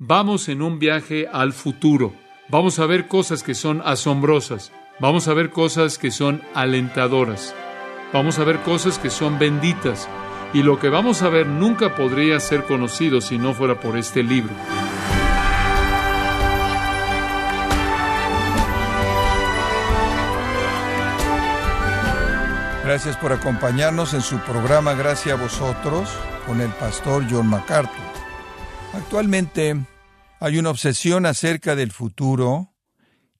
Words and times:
Vamos 0.00 0.48
en 0.48 0.62
un 0.62 0.78
viaje 0.78 1.26
al 1.26 1.52
futuro. 1.52 2.14
Vamos 2.48 2.78
a 2.78 2.86
ver 2.86 3.08
cosas 3.08 3.42
que 3.42 3.56
son 3.56 3.82
asombrosas. 3.84 4.70
Vamos 5.00 5.26
a 5.26 5.34
ver 5.34 5.50
cosas 5.50 5.98
que 5.98 6.12
son 6.12 6.40
alentadoras. 6.54 7.52
Vamos 8.12 8.38
a 8.38 8.44
ver 8.44 8.60
cosas 8.60 9.00
que 9.00 9.10
son 9.10 9.40
benditas. 9.40 10.08
Y 10.54 10.62
lo 10.62 10.78
que 10.78 10.88
vamos 10.88 11.22
a 11.22 11.28
ver 11.30 11.48
nunca 11.48 11.96
podría 11.96 12.38
ser 12.38 12.62
conocido 12.62 13.20
si 13.20 13.38
no 13.38 13.54
fuera 13.54 13.80
por 13.80 13.98
este 13.98 14.22
libro. 14.22 14.54
Gracias 22.84 23.16
por 23.16 23.32
acompañarnos 23.32 24.14
en 24.14 24.22
su 24.22 24.38
programa 24.38 24.94
Gracias 24.94 25.36
a 25.36 25.42
vosotros 25.42 26.08
con 26.46 26.60
el 26.60 26.70
pastor 26.70 27.24
John 27.28 27.48
MacArthur. 27.48 28.17
Actualmente 28.92 29.86
hay 30.40 30.58
una 30.58 30.70
obsesión 30.70 31.26
acerca 31.26 31.76
del 31.76 31.92
futuro 31.92 32.74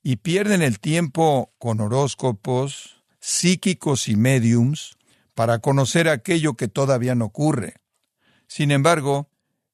y 0.02 0.16
pierden 0.16 0.62
el 0.62 0.78
tiempo 0.78 1.55
con 1.59 1.80
horóscopos, 1.80 3.05
psíquicos 3.20 4.08
y 4.08 4.16
mediums 4.16 4.96
para 5.34 5.58
conocer 5.58 6.08
aquello 6.08 6.55
que 6.55 6.69
todavía 6.69 7.14
no 7.14 7.27
ocurre. 7.27 7.77
Sin 8.46 8.70
embargo, 8.70 9.30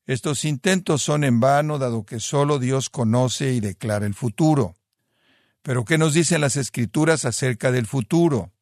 estos 0.07 0.45
intentos 0.45 1.03
son 1.03 1.25
en 1.25 1.41
vano 1.41 1.79
dado 1.79 2.05
que 2.05 2.20
solo 2.20 2.59
Dios 2.59 2.91
conoce 2.91 3.53
y 3.53 3.61
declara 3.61 4.06
el 4.06 4.15
futuro. 4.15 4.75
Pero 5.62 5.84
¿qué 5.84 5.97
nos 5.97 6.12
dicen 6.12 6.43
las 6.43 6.56
escrituras 6.56 7.25
acerca 7.25 7.73
del 7.73 7.87
futuro? 7.87 8.53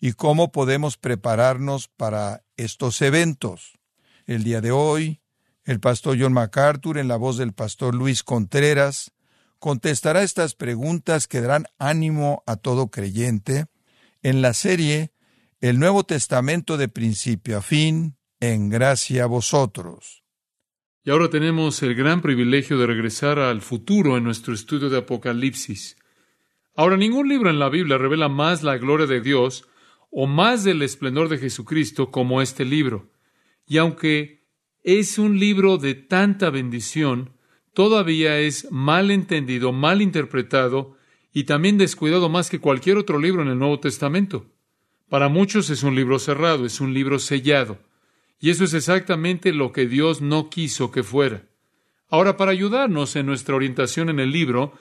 ¿Y 0.00 0.12
cómo 0.12 0.52
podemos 0.52 0.96
prepararnos 0.96 1.88
para 1.88 2.44
estos 2.56 3.02
eventos? 3.02 3.78
El 4.26 4.42
día 4.42 4.60
de 4.60 4.70
hoy, 4.70 5.20
el 5.66 5.80
pastor 5.80 6.16
John 6.18 6.32
MacArthur, 6.32 6.96
en 6.96 7.08
la 7.08 7.16
voz 7.16 7.36
del 7.36 7.52
pastor 7.52 7.94
Luis 7.94 8.22
Contreras, 8.22 9.12
contestará 9.58 10.22
estas 10.22 10.54
preguntas 10.54 11.26
que 11.26 11.40
darán 11.40 11.66
ánimo 11.78 12.44
a 12.46 12.56
todo 12.56 12.88
creyente 12.88 13.66
en 14.22 14.42
la 14.42 14.54
serie 14.54 15.10
El 15.60 15.80
Nuevo 15.80 16.04
Testamento 16.04 16.76
de 16.76 16.88
principio 16.88 17.58
a 17.58 17.62
fin, 17.62 18.16
en 18.38 18.68
gracia 18.68 19.24
a 19.24 19.26
vosotros. 19.26 20.22
Y 21.02 21.10
ahora 21.10 21.30
tenemos 21.30 21.82
el 21.82 21.96
gran 21.96 22.22
privilegio 22.22 22.78
de 22.78 22.86
regresar 22.86 23.40
al 23.40 23.60
futuro 23.60 24.16
en 24.16 24.22
nuestro 24.22 24.54
estudio 24.54 24.88
de 24.88 24.98
Apocalipsis. 24.98 25.96
Ahora, 26.76 26.96
ningún 26.96 27.28
libro 27.28 27.50
en 27.50 27.58
la 27.58 27.70
Biblia 27.70 27.98
revela 27.98 28.28
más 28.28 28.62
la 28.62 28.76
gloria 28.76 29.06
de 29.06 29.20
Dios 29.20 29.66
o 30.10 30.28
más 30.28 30.62
del 30.62 30.82
esplendor 30.82 31.28
de 31.28 31.38
Jesucristo 31.38 32.12
como 32.12 32.40
este 32.40 32.64
libro. 32.64 33.10
Y 33.66 33.78
aunque 33.78 34.35
es 34.86 35.18
un 35.18 35.40
libro 35.40 35.78
de 35.78 35.96
tanta 35.96 36.48
bendición, 36.48 37.32
todavía 37.74 38.38
es 38.38 38.70
mal 38.70 39.10
entendido, 39.10 39.72
mal 39.72 40.00
interpretado 40.00 40.96
y 41.32 41.42
también 41.42 41.76
descuidado 41.76 42.28
más 42.28 42.50
que 42.50 42.60
cualquier 42.60 42.96
otro 42.96 43.18
libro 43.18 43.42
en 43.42 43.48
el 43.48 43.58
Nuevo 43.58 43.80
Testamento. 43.80 44.46
Para 45.08 45.28
muchos 45.28 45.70
es 45.70 45.82
un 45.82 45.96
libro 45.96 46.20
cerrado, 46.20 46.64
es 46.64 46.80
un 46.80 46.94
libro 46.94 47.18
sellado. 47.18 47.80
Y 48.38 48.50
eso 48.50 48.62
es 48.62 48.74
exactamente 48.74 49.52
lo 49.52 49.72
que 49.72 49.88
Dios 49.88 50.20
no 50.20 50.50
quiso 50.50 50.92
que 50.92 51.02
fuera. 51.02 51.48
Ahora, 52.08 52.36
para 52.36 52.52
ayudarnos 52.52 53.16
en 53.16 53.26
nuestra 53.26 53.56
orientación 53.56 54.08
en 54.08 54.20
el 54.20 54.30
libro, 54.30 54.72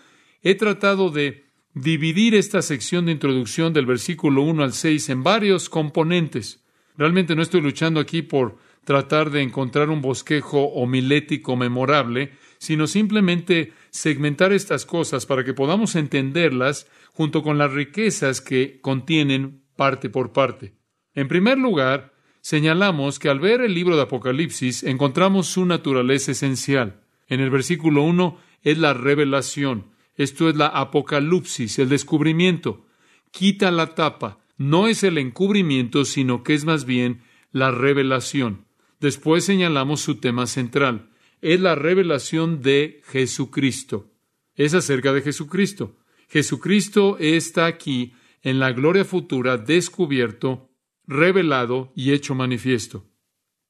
he 0.44 0.53
tratado 0.53 1.09
de 1.09 1.45
dividir 1.73 2.36
esta 2.36 2.61
sección 2.61 3.08
de 3.08 3.14
introducción 3.14 3.73
del 3.73 3.88
versículo 3.88 4.44
1 4.44 4.64
al 4.64 4.73
6 4.73 5.09
en 5.09 5.23
varios 5.23 5.67
componentes. 5.67 6.64
Realmente 6.95 7.36
no 7.36 7.42
estoy 7.42 7.61
luchando 7.61 8.00
aquí 8.00 8.22
por 8.22 8.64
tratar 8.86 9.31
de 9.31 9.41
encontrar 9.41 9.89
un 9.89 10.02
bosquejo 10.02 10.64
homilético 10.67 11.55
memorable, 11.55 12.31
sino 12.58 12.88
simplemente 12.88 13.73
segmentar 13.89 14.53
estas 14.53 14.86
cosas 14.86 15.25
para 15.25 15.44
que 15.44 15.53
podamos 15.53 15.95
entenderlas 15.95 16.88
junto 17.14 17.44
con 17.44 17.58
las 17.58 17.73
riquezas 17.73 18.42
que 18.42 18.80
contienen 18.81 19.64
parte 19.75 20.09
por 20.09 20.31
parte. 20.31 20.73
En 21.14 21.27
primer 21.27 21.58
lugar, 21.58 22.14
señalamos 22.42 23.20
que 23.20 23.30
al 23.30 23.39
ver 23.39 23.61
el 23.61 23.73
libro 23.73 23.95
de 23.95 24.04
Apocalipsis 24.04 24.83
encontramos 24.83 25.48
su 25.48 25.65
naturaleza 25.65 26.31
esencial. 26.31 27.02
En 27.27 27.42
el 27.42 27.49
versículo 27.49 28.04
1 28.04 28.37
es 28.64 28.77
la 28.77 28.93
revelación, 28.93 29.92
esto 30.15 30.48
es 30.49 30.55
la 30.55 30.67
apocalipsis, 30.67 31.80
el 31.80 31.89
descubrimiento. 31.89 32.86
Quita 33.31 33.70
la 33.71 33.95
tapa, 33.95 34.39
no 34.58 34.87
es 34.87 35.04
el 35.04 35.17
encubrimiento, 35.17 36.05
sino 36.05 36.43
que 36.43 36.54
es 36.54 36.64
más 36.64 36.86
bien 36.86 37.21
la 37.52 37.71
revelación. 37.71 38.64
Después 39.00 39.45
señalamos 39.45 40.02
su 40.02 40.16
tema 40.16 40.48
central. 40.48 41.10
Es 41.42 41.60
la 41.60 41.76
revelación 41.76 42.61
de 42.61 43.02
Jesucristo. 43.06 44.11
Es 44.56 44.73
acerca 44.73 45.14
de 45.14 45.22
Jesucristo. 45.22 45.98
Jesucristo 46.30 47.17
está 47.20 47.66
aquí 47.66 48.14
en 48.42 48.60
la 48.60 48.72
gloria 48.72 49.05
futura 49.05 49.58
descubierto, 49.58 50.70
revelado 51.08 51.92
y 51.95 52.14
hecho 52.14 52.36
manifiesto. 52.36 53.05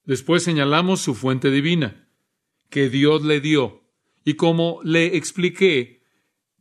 Después 0.03 0.43
señalamos 0.43 1.01
su 1.01 1.15
fuente 1.15 1.49
divina, 1.49 2.07
que 2.69 2.89
Dios 2.89 3.23
le 3.23 3.41
dio. 3.41 3.83
Y 4.23 4.35
como 4.35 4.79
le 4.83 5.17
expliqué, 5.17 6.03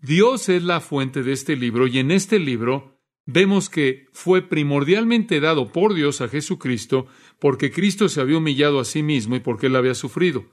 Dios 0.00 0.48
es 0.48 0.62
la 0.62 0.80
fuente 0.80 1.22
de 1.22 1.32
este 1.32 1.56
libro 1.56 1.86
y 1.86 1.98
en 1.98 2.10
este 2.10 2.38
libro 2.38 2.98
vemos 3.26 3.70
que 3.70 4.06
fue 4.12 4.42
primordialmente 4.42 5.40
dado 5.40 5.72
por 5.72 5.94
Dios 5.94 6.20
a 6.20 6.28
Jesucristo 6.28 7.06
porque 7.38 7.70
Cristo 7.70 8.08
se 8.08 8.20
había 8.20 8.38
humillado 8.38 8.80
a 8.80 8.84
sí 8.84 9.02
mismo 9.02 9.36
y 9.36 9.40
porque 9.40 9.66
él 9.66 9.76
había 9.76 9.94
sufrido. 9.94 10.46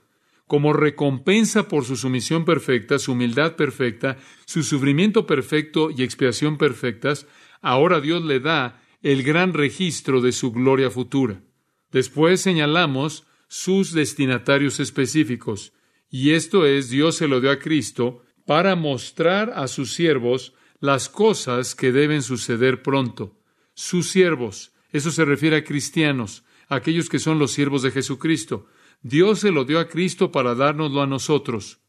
Como 0.46 0.72
recompensa 0.72 1.68
por 1.68 1.84
su 1.84 1.96
sumisión 1.96 2.44
perfecta, 2.44 2.98
su 2.98 3.12
humildad 3.12 3.56
perfecta, 3.56 4.18
su 4.44 4.62
sufrimiento 4.62 5.26
perfecto 5.26 5.90
y 5.90 6.02
expiación 6.02 6.58
perfectas, 6.58 7.26
ahora 7.60 8.00
Dios 8.00 8.22
le 8.22 8.40
da 8.40 8.82
el 9.02 9.22
gran 9.22 9.54
registro 9.54 10.20
de 10.20 10.32
su 10.32 10.52
gloria 10.52 10.90
futura. 10.90 11.42
Después 11.90 12.40
señalamos 12.40 13.24
sus 13.48 13.92
destinatarios 13.92 14.80
específicos, 14.80 15.72
y 16.10 16.30
esto 16.30 16.66
es 16.66 16.90
Dios 16.90 17.16
se 17.16 17.28
lo 17.28 17.40
dio 17.40 17.50
a 17.50 17.58
Cristo 17.58 18.22
para 18.46 18.76
mostrar 18.76 19.52
a 19.54 19.68
sus 19.68 19.92
siervos 19.92 20.54
las 20.80 21.08
cosas 21.08 21.74
que 21.74 21.92
deben 21.92 22.22
suceder 22.22 22.82
pronto. 22.82 23.38
Sus 23.74 24.10
siervos, 24.10 24.72
eso 24.90 25.10
se 25.10 25.24
refiere 25.24 25.56
a 25.56 25.64
cristianos, 25.64 26.44
aquellos 26.74 27.08
que 27.08 27.18
son 27.18 27.38
los 27.38 27.52
siervos 27.52 27.82
de 27.82 27.90
Jesucristo. 27.90 28.66
Dios 29.02 29.40
se 29.40 29.50
lo 29.50 29.64
dio 29.64 29.78
a 29.78 29.88
Cristo 29.88 30.32
para 30.32 30.54
dárnoslo 30.54 31.02
a 31.02 31.06
nosotros. 31.06 31.80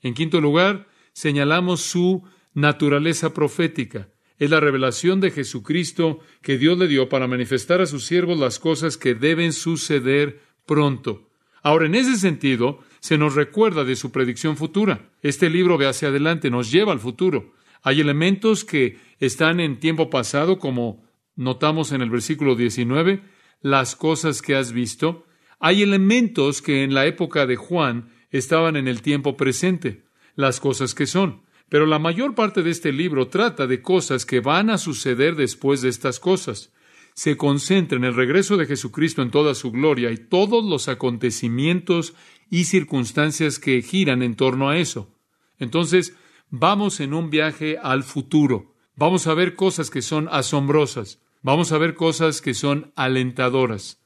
En 0.00 0.14
quinto 0.14 0.40
lugar, 0.40 0.88
señalamos 1.12 1.82
su 1.82 2.22
naturaleza 2.54 3.34
profética. 3.34 4.08
Es 4.38 4.50
la 4.50 4.60
revelación 4.60 5.20
de 5.20 5.30
Jesucristo 5.30 6.20
que 6.40 6.56
Dios 6.58 6.78
le 6.78 6.88
dio 6.88 7.08
para 7.08 7.28
manifestar 7.28 7.80
a 7.80 7.86
sus 7.86 8.06
siervos 8.06 8.38
las 8.38 8.58
cosas 8.58 8.96
que 8.96 9.14
deben 9.14 9.52
suceder 9.52 10.40
pronto. 10.66 11.28
Ahora, 11.62 11.86
en 11.86 11.94
ese 11.94 12.16
sentido, 12.16 12.80
se 13.00 13.18
nos 13.18 13.34
recuerda 13.34 13.84
de 13.84 13.94
su 13.94 14.10
predicción 14.10 14.56
futura. 14.56 15.10
Este 15.22 15.50
libro 15.50 15.78
ve 15.78 15.86
hacia 15.86 16.08
adelante, 16.08 16.50
nos 16.50 16.72
lleva 16.72 16.92
al 16.92 17.00
futuro. 17.00 17.52
Hay 17.82 18.00
elementos 18.00 18.64
que 18.64 18.98
están 19.20 19.60
en 19.60 19.78
tiempo 19.78 20.10
pasado, 20.10 20.58
como 20.58 21.04
notamos 21.36 21.92
en 21.92 22.00
el 22.00 22.10
versículo 22.10 22.56
19, 22.56 23.22
las 23.62 23.96
cosas 23.96 24.42
que 24.42 24.54
has 24.54 24.72
visto. 24.72 25.24
Hay 25.60 25.82
elementos 25.82 26.60
que 26.60 26.82
en 26.82 26.92
la 26.92 27.06
época 27.06 27.46
de 27.46 27.56
Juan 27.56 28.10
estaban 28.30 28.76
en 28.76 28.88
el 28.88 29.00
tiempo 29.00 29.36
presente, 29.36 30.04
las 30.34 30.60
cosas 30.60 30.94
que 30.94 31.06
son. 31.06 31.42
Pero 31.68 31.86
la 31.86 31.98
mayor 31.98 32.34
parte 32.34 32.62
de 32.62 32.70
este 32.70 32.92
libro 32.92 33.28
trata 33.28 33.66
de 33.66 33.80
cosas 33.80 34.26
que 34.26 34.40
van 34.40 34.68
a 34.68 34.76
suceder 34.76 35.36
después 35.36 35.80
de 35.80 35.88
estas 35.88 36.20
cosas. 36.20 36.70
Se 37.14 37.36
concentra 37.36 37.96
en 37.96 38.04
el 38.04 38.14
regreso 38.14 38.56
de 38.56 38.66
Jesucristo 38.66 39.22
en 39.22 39.30
toda 39.30 39.54
su 39.54 39.70
gloria 39.70 40.10
y 40.10 40.18
todos 40.18 40.64
los 40.64 40.88
acontecimientos 40.88 42.14
y 42.50 42.64
circunstancias 42.64 43.58
que 43.58 43.80
giran 43.80 44.22
en 44.22 44.34
torno 44.34 44.68
a 44.68 44.76
eso. 44.76 45.14
Entonces, 45.58 46.14
vamos 46.50 47.00
en 47.00 47.14
un 47.14 47.30
viaje 47.30 47.78
al 47.82 48.02
futuro. 48.02 48.74
Vamos 48.94 49.26
a 49.26 49.32
ver 49.32 49.54
cosas 49.54 49.88
que 49.88 50.02
son 50.02 50.28
asombrosas. 50.30 51.21
Vamos 51.42 51.72
a 51.72 51.78
ver 51.78 51.94
cosas 51.94 52.40
que 52.40 52.54
son 52.54 52.92
alentadoras. 52.96 54.00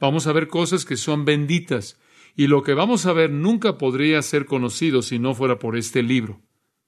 Vamos 0.00 0.26
a 0.26 0.32
ver 0.32 0.48
cosas 0.48 0.84
que 0.84 0.96
son 0.96 1.24
benditas. 1.24 2.00
Y 2.36 2.46
lo 2.46 2.62
que 2.62 2.74
vamos 2.74 3.06
a 3.06 3.12
ver 3.12 3.30
nunca 3.30 3.78
podría 3.78 4.20
ser 4.22 4.44
conocido 4.44 5.02
si 5.02 5.18
no 5.18 5.34
fuera 5.34 5.58
por 5.58 5.76
este 5.76 6.02
libro. 6.02 6.40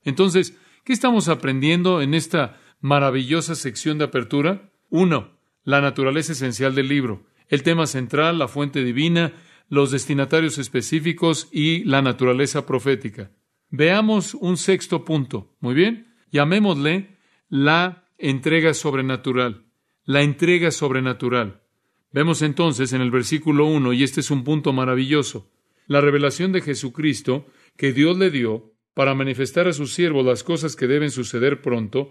Entonces, 0.02 0.58
¿qué 0.84 0.92
estamos 0.92 1.28
aprendiendo 1.28 2.02
en 2.02 2.14
esta 2.14 2.60
maravillosa 2.80 3.54
sección 3.54 3.98
de 3.98 4.04
apertura? 4.04 4.72
Uno, 4.90 5.38
la 5.62 5.80
naturaleza 5.80 6.32
esencial 6.32 6.74
del 6.74 6.88
libro, 6.88 7.24
el 7.48 7.62
tema 7.62 7.86
central, 7.86 8.38
la 8.38 8.48
fuente 8.48 8.82
divina, 8.82 9.32
los 9.68 9.90
destinatarios 9.90 10.58
específicos 10.58 11.48
y 11.52 11.84
la 11.84 12.02
naturaleza 12.02 12.66
profética. 12.66 13.30
Veamos 13.70 14.34
un 14.34 14.56
sexto 14.56 15.04
punto. 15.04 15.54
Muy 15.60 15.74
bien. 15.74 16.14
Llamémosle 16.30 17.16
la 17.48 18.08
entrega 18.18 18.74
sobrenatural. 18.74 19.64
La 20.04 20.22
entrega 20.22 20.72
sobrenatural. 20.72 21.62
Vemos 22.10 22.42
entonces 22.42 22.92
en 22.92 23.02
el 23.02 23.12
versículo 23.12 23.66
1, 23.66 23.92
y 23.92 24.02
este 24.02 24.18
es 24.18 24.32
un 24.32 24.42
punto 24.42 24.72
maravilloso, 24.72 25.48
la 25.86 26.00
revelación 26.00 26.50
de 26.50 26.60
Jesucristo 26.60 27.46
que 27.76 27.92
Dios 27.92 28.18
le 28.18 28.32
dio 28.32 28.72
para 28.94 29.14
manifestar 29.14 29.68
a 29.68 29.72
sus 29.72 29.94
siervos 29.94 30.26
las 30.26 30.42
cosas 30.42 30.74
que 30.74 30.88
deben 30.88 31.12
suceder 31.12 31.62
pronto, 31.62 32.10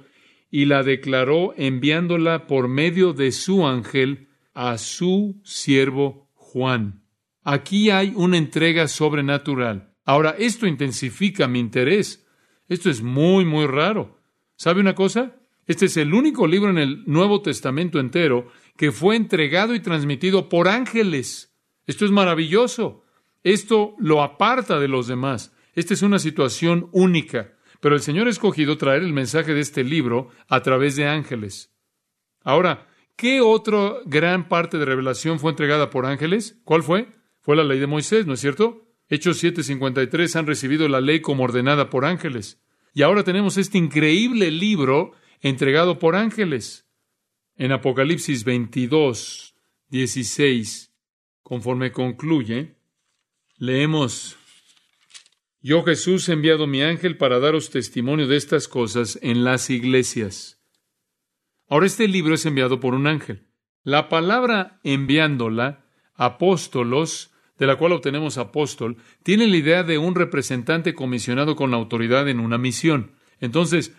y 0.50 0.66
la 0.66 0.84
declaró 0.84 1.54
enviándola 1.58 2.48
por 2.48 2.70
medio 2.70 3.12
de 3.12 3.34
su 3.34 3.68
ángel 3.68 4.30
a 4.54 4.78
su 4.78 5.42
siervo 5.44 6.30
Juan. 6.34 7.04
Aquí 7.44 7.90
hay 7.90 8.14
una 8.16 8.38
entrega 8.38 8.88
sobrenatural. 8.88 9.96
Ahora, 10.06 10.36
esto 10.40 10.66
intensifica 10.66 11.50
mi 11.50 11.60
interés. 11.60 12.26
Esto 12.70 12.90
es 12.90 13.02
muy, 13.02 13.44
muy 13.44 13.66
raro. 13.68 14.20
¿Sabe 14.56 14.80
una 14.80 14.96
cosa? 14.96 15.41
Este 15.68 15.86
es 15.86 15.98
el 15.98 16.14
único 16.14 16.48
libro 16.48 16.70
en 16.70 16.78
el 16.78 17.04
Nuevo 17.06 17.42
Testamento 17.42 18.00
entero 18.00 18.48
que 18.78 18.92
fue 18.92 19.16
entregado 19.16 19.76
y 19.76 19.80
transmitido 19.80 20.50
por 20.50 20.68
ángeles. 20.68 21.56
Esto 21.86 22.06
es 22.06 22.12
maravilloso. 22.12 23.04
Esto 23.44 23.96
lo 24.00 24.22
aparta 24.22 24.80
de 24.80 24.88
los 24.88 25.08
demás. 25.08 25.54
Esta 25.74 25.94
es 25.94 26.02
una 26.02 26.20
situación 26.20 26.90
única. 26.92 27.54
Pero 27.80 27.96
el 27.96 28.02
Señor 28.02 28.28
ha 28.28 28.32
escogido 28.32 28.78
traer 28.78 29.02
el 29.02 29.14
mensaje 29.14 29.54
de 29.54 29.62
este 29.62 29.84
libro 29.84 30.30
a 30.48 30.62
través 30.62 30.96
de 30.96 31.08
ángeles. 31.08 31.74
Ahora, 32.44 32.88
¿qué 33.16 33.42
otra 33.42 33.94
gran 34.06 34.48
parte 34.48 34.78
de 34.78 34.86
revelación 34.86 35.40
fue 35.40 35.52
entregada 35.52 35.90
por 35.90 36.06
ángeles? 36.06 36.60
¿Cuál 36.64 36.84
fue? 36.84 37.08
Fue 37.40 37.56
la 37.56 37.64
ley 37.64 37.80
de 37.80 37.88
Moisés, 37.88 38.28
¿no 38.28 38.34
es 38.34 38.40
cierto? 38.40 38.88
Hechos 39.10 39.44
7:53 39.44 40.36
han 40.36 40.48
recibido 40.48 40.88
la 40.88 41.02
ley 41.02 41.22
como 41.22 41.44
ordenada 41.44 41.90
por 41.90 42.06
ángeles. 42.06 42.62
Y 42.94 43.02
ahora 43.02 43.24
tenemos 43.24 43.58
este 43.58 43.78
increíble 43.78 44.52
libro 44.52 45.14
entregado 45.42 46.00
por 46.00 46.16
ángeles. 46.16 46.88
En 47.56 47.72
Apocalipsis 47.72 48.44
22, 48.44 49.56
16, 49.90 50.94
conforme 51.44 51.92
concluye, 51.92 52.78
leemos, 53.58 54.38
Yo 55.60 55.84
Jesús 55.84 56.28
he 56.30 56.34
enviado 56.34 56.66
mi 56.66 56.82
ángel 56.82 57.18
para 57.18 57.40
daros 57.40 57.70
testimonio 57.70 58.28
de 58.28 58.38
estas 58.38 58.68
cosas 58.68 59.20
en 59.22 59.44
las 59.44 59.70
iglesias. 59.70 60.60
Ahora 61.68 61.86
este 61.86 62.08
libro 62.08 62.34
es 62.36 62.46
enviado 62.46 62.80
por 62.80 62.94
un 62.94 63.06
ángel. 63.06 63.48
La 63.84 64.10
palabra 64.10 64.80
enviándola, 64.84 65.86
apóstolos, 66.16 67.32
de 67.58 67.68
la 67.68 67.78
cual 67.78 67.92
obtenemos 67.92 68.38
apóstol, 68.38 68.98
tiene 69.22 69.46
la 69.48 69.58
idea 69.58 69.84
de 69.84 70.00
un 70.00 70.16
representante 70.16 70.96
comisionado 70.96 71.56
con 71.56 71.70
la 71.70 71.78
autoridad 71.78 72.28
en 72.28 72.40
una 72.40 72.58
misión. 72.58 73.12
Entonces, 73.40 73.96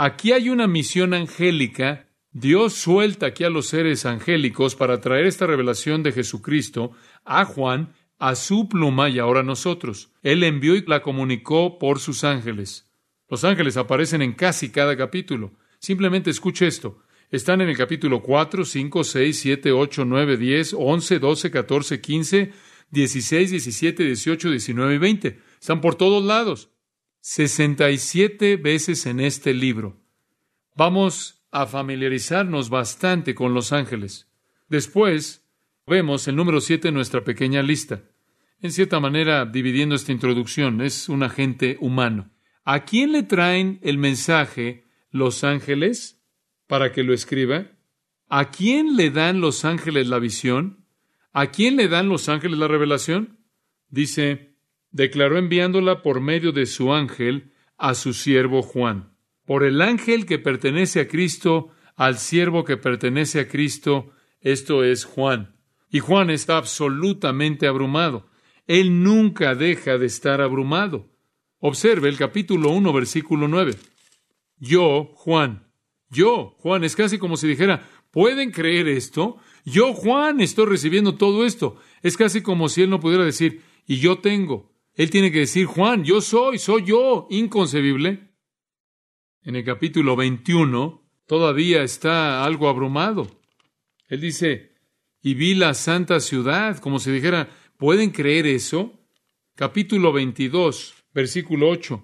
aquí 0.00 0.32
hay 0.32 0.48
una 0.48 0.66
misión 0.66 1.12
angélica. 1.12 2.08
Dios 2.32 2.72
suelta 2.72 3.26
aquí 3.26 3.44
a 3.44 3.50
los 3.50 3.66
seres 3.66 4.06
angélicos 4.06 4.74
para 4.74 5.00
traer 5.02 5.26
esta 5.26 5.46
revelación 5.46 6.02
de 6.02 6.12
Jesucristo 6.12 6.92
a 7.24 7.44
Juan, 7.44 7.92
a 8.18 8.34
su 8.34 8.66
pluma 8.66 9.10
y 9.10 9.18
ahora 9.18 9.40
a 9.40 9.42
nosotros. 9.42 10.10
Él 10.22 10.42
envió 10.42 10.74
y 10.74 10.84
la 10.86 11.02
comunicó 11.02 11.78
por 11.78 11.98
sus 11.98 12.24
ángeles. 12.24 12.90
Los 13.28 13.44
ángeles 13.44 13.76
aparecen 13.76 14.22
en 14.22 14.32
casi 14.32 14.70
cada 14.70 14.96
capítulo. 14.96 15.52
Simplemente 15.78 16.30
escuche 16.30 16.66
esto. 16.66 17.02
Están 17.30 17.60
en 17.60 17.68
el 17.68 17.76
capítulo 17.76 18.22
4, 18.22 18.64
5, 18.64 19.04
6, 19.04 19.38
7, 19.38 19.72
8, 19.72 20.04
9, 20.06 20.36
10, 20.38 20.76
11, 20.78 21.18
12, 21.18 21.50
14, 21.50 22.00
15, 22.00 22.52
16, 22.90 23.50
17, 23.50 24.04
18, 24.04 24.50
19 24.50 24.94
y 24.94 24.98
20. 24.98 25.38
Están 25.60 25.82
por 25.82 25.94
todos 25.96 26.24
lados. 26.24 26.70
67 27.20 28.56
veces 28.56 29.04
en 29.06 29.20
este 29.20 29.52
libro. 29.52 30.00
Vamos 30.74 31.44
a 31.50 31.66
familiarizarnos 31.66 32.70
bastante 32.70 33.34
con 33.34 33.52
los 33.52 33.72
ángeles. 33.72 34.30
Después 34.68 35.46
vemos 35.86 36.26
el 36.28 36.36
número 36.36 36.60
7 36.60 36.88
en 36.88 36.94
nuestra 36.94 37.22
pequeña 37.22 37.62
lista. 37.62 38.04
En 38.62 38.72
cierta 38.72 39.00
manera, 39.00 39.44
dividiendo 39.44 39.94
esta 39.94 40.12
introducción, 40.12 40.80
es 40.80 41.08
un 41.08 41.22
agente 41.22 41.76
humano. 41.80 42.30
¿A 42.64 42.84
quién 42.84 43.12
le 43.12 43.22
traen 43.22 43.80
el 43.82 43.98
mensaje 43.98 44.84
los 45.10 45.44
ángeles 45.44 46.22
para 46.66 46.92
que 46.92 47.02
lo 47.02 47.12
escriba? 47.12 47.72
¿A 48.28 48.50
quién 48.50 48.96
le 48.96 49.10
dan 49.10 49.40
los 49.40 49.64
ángeles 49.64 50.06
la 50.06 50.18
visión? 50.18 50.86
¿A 51.32 51.50
quién 51.50 51.76
le 51.76 51.88
dan 51.88 52.08
los 52.08 52.28
ángeles 52.28 52.58
la 52.58 52.68
revelación? 52.68 53.40
Dice, 53.88 54.49
declaró 54.90 55.38
enviándola 55.38 56.02
por 56.02 56.20
medio 56.20 56.52
de 56.52 56.66
su 56.66 56.92
ángel 56.92 57.52
a 57.76 57.94
su 57.94 58.12
siervo 58.12 58.62
Juan. 58.62 59.14
Por 59.44 59.64
el 59.64 59.82
ángel 59.82 60.26
que 60.26 60.38
pertenece 60.38 61.00
a 61.00 61.08
Cristo, 61.08 61.70
al 61.96 62.18
siervo 62.18 62.64
que 62.64 62.76
pertenece 62.76 63.40
a 63.40 63.48
Cristo, 63.48 64.12
esto 64.40 64.84
es 64.84 65.04
Juan. 65.04 65.56
Y 65.90 65.98
Juan 65.98 66.30
está 66.30 66.56
absolutamente 66.56 67.66
abrumado. 67.66 68.28
Él 68.66 69.02
nunca 69.02 69.54
deja 69.54 69.98
de 69.98 70.06
estar 70.06 70.40
abrumado. 70.40 71.10
Observe 71.58 72.08
el 72.08 72.16
capítulo 72.16 72.70
1, 72.70 72.92
versículo 72.92 73.48
9. 73.48 73.76
Yo, 74.58 75.10
Juan. 75.14 75.66
Yo, 76.08 76.54
Juan, 76.58 76.84
es 76.84 76.96
casi 76.96 77.18
como 77.18 77.36
si 77.36 77.48
dijera, 77.48 77.88
¿pueden 78.10 78.50
creer 78.50 78.88
esto? 78.88 79.38
Yo, 79.64 79.92
Juan, 79.92 80.40
estoy 80.40 80.66
recibiendo 80.66 81.16
todo 81.16 81.44
esto. 81.44 81.76
Es 82.02 82.16
casi 82.16 82.42
como 82.42 82.68
si 82.68 82.82
él 82.82 82.90
no 82.90 83.00
pudiera 83.00 83.24
decir, 83.24 83.62
y 83.86 83.98
yo 83.98 84.18
tengo. 84.18 84.69
Él 84.94 85.10
tiene 85.10 85.30
que 85.30 85.40
decir, 85.40 85.66
Juan, 85.66 86.04
yo 86.04 86.20
soy, 86.20 86.58
soy 86.58 86.84
yo, 86.84 87.26
inconcebible. 87.30 88.30
En 89.42 89.56
el 89.56 89.64
capítulo 89.64 90.16
21 90.16 91.02
todavía 91.26 91.82
está 91.82 92.44
algo 92.44 92.68
abrumado. 92.68 93.40
Él 94.08 94.20
dice, 94.20 94.74
y 95.22 95.34
vi 95.34 95.54
la 95.54 95.74
santa 95.74 96.20
ciudad, 96.20 96.78
como 96.78 96.98
si 96.98 97.10
dijera, 97.10 97.48
¿pueden 97.76 98.10
creer 98.10 98.46
eso? 98.46 98.98
Capítulo 99.54 100.12
22, 100.12 100.94
versículo 101.14 101.68
8. 101.68 102.02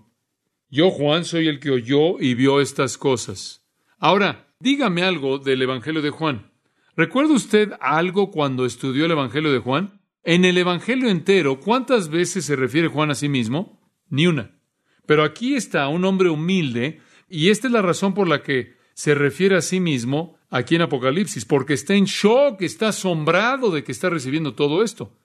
Yo, 0.68 0.90
Juan, 0.90 1.24
soy 1.24 1.48
el 1.48 1.60
que 1.60 1.70
oyó 1.70 2.20
y 2.20 2.34
vio 2.34 2.60
estas 2.60 2.98
cosas. 2.98 3.66
Ahora, 3.98 4.52
dígame 4.60 5.02
algo 5.02 5.38
del 5.38 5.62
Evangelio 5.62 6.02
de 6.02 6.10
Juan. 6.10 6.52
¿Recuerda 6.96 7.34
usted 7.34 7.72
algo 7.80 8.30
cuando 8.30 8.64
estudió 8.64 9.04
el 9.06 9.12
Evangelio 9.12 9.52
de 9.52 9.58
Juan? 9.58 10.00
En 10.28 10.44
el 10.44 10.58
Evangelio 10.58 11.08
entero, 11.08 11.60
¿cuántas 11.60 12.08
veces 12.08 12.44
se 12.44 12.56
refiere 12.56 12.88
Juan 12.88 13.12
a 13.12 13.14
sí 13.14 13.28
mismo? 13.28 13.80
Ni 14.08 14.26
una. 14.26 14.58
Pero 15.06 15.22
aquí 15.22 15.54
está 15.54 15.86
un 15.86 16.04
hombre 16.04 16.30
humilde, 16.30 17.00
y 17.28 17.50
esta 17.50 17.68
es 17.68 17.72
la 17.72 17.80
razón 17.80 18.12
por 18.12 18.26
la 18.26 18.42
que 18.42 18.74
se 18.92 19.14
refiere 19.14 19.54
a 19.54 19.60
sí 19.60 19.78
mismo 19.78 20.36
aquí 20.50 20.74
en 20.74 20.82
Apocalipsis, 20.82 21.44
porque 21.44 21.74
está 21.74 21.94
en 21.94 22.06
shock, 22.06 22.60
está 22.62 22.88
asombrado 22.88 23.70
de 23.70 23.84
que 23.84 23.92
está 23.92 24.10
recibiendo 24.10 24.54
todo 24.54 24.82
esto. 24.82 25.16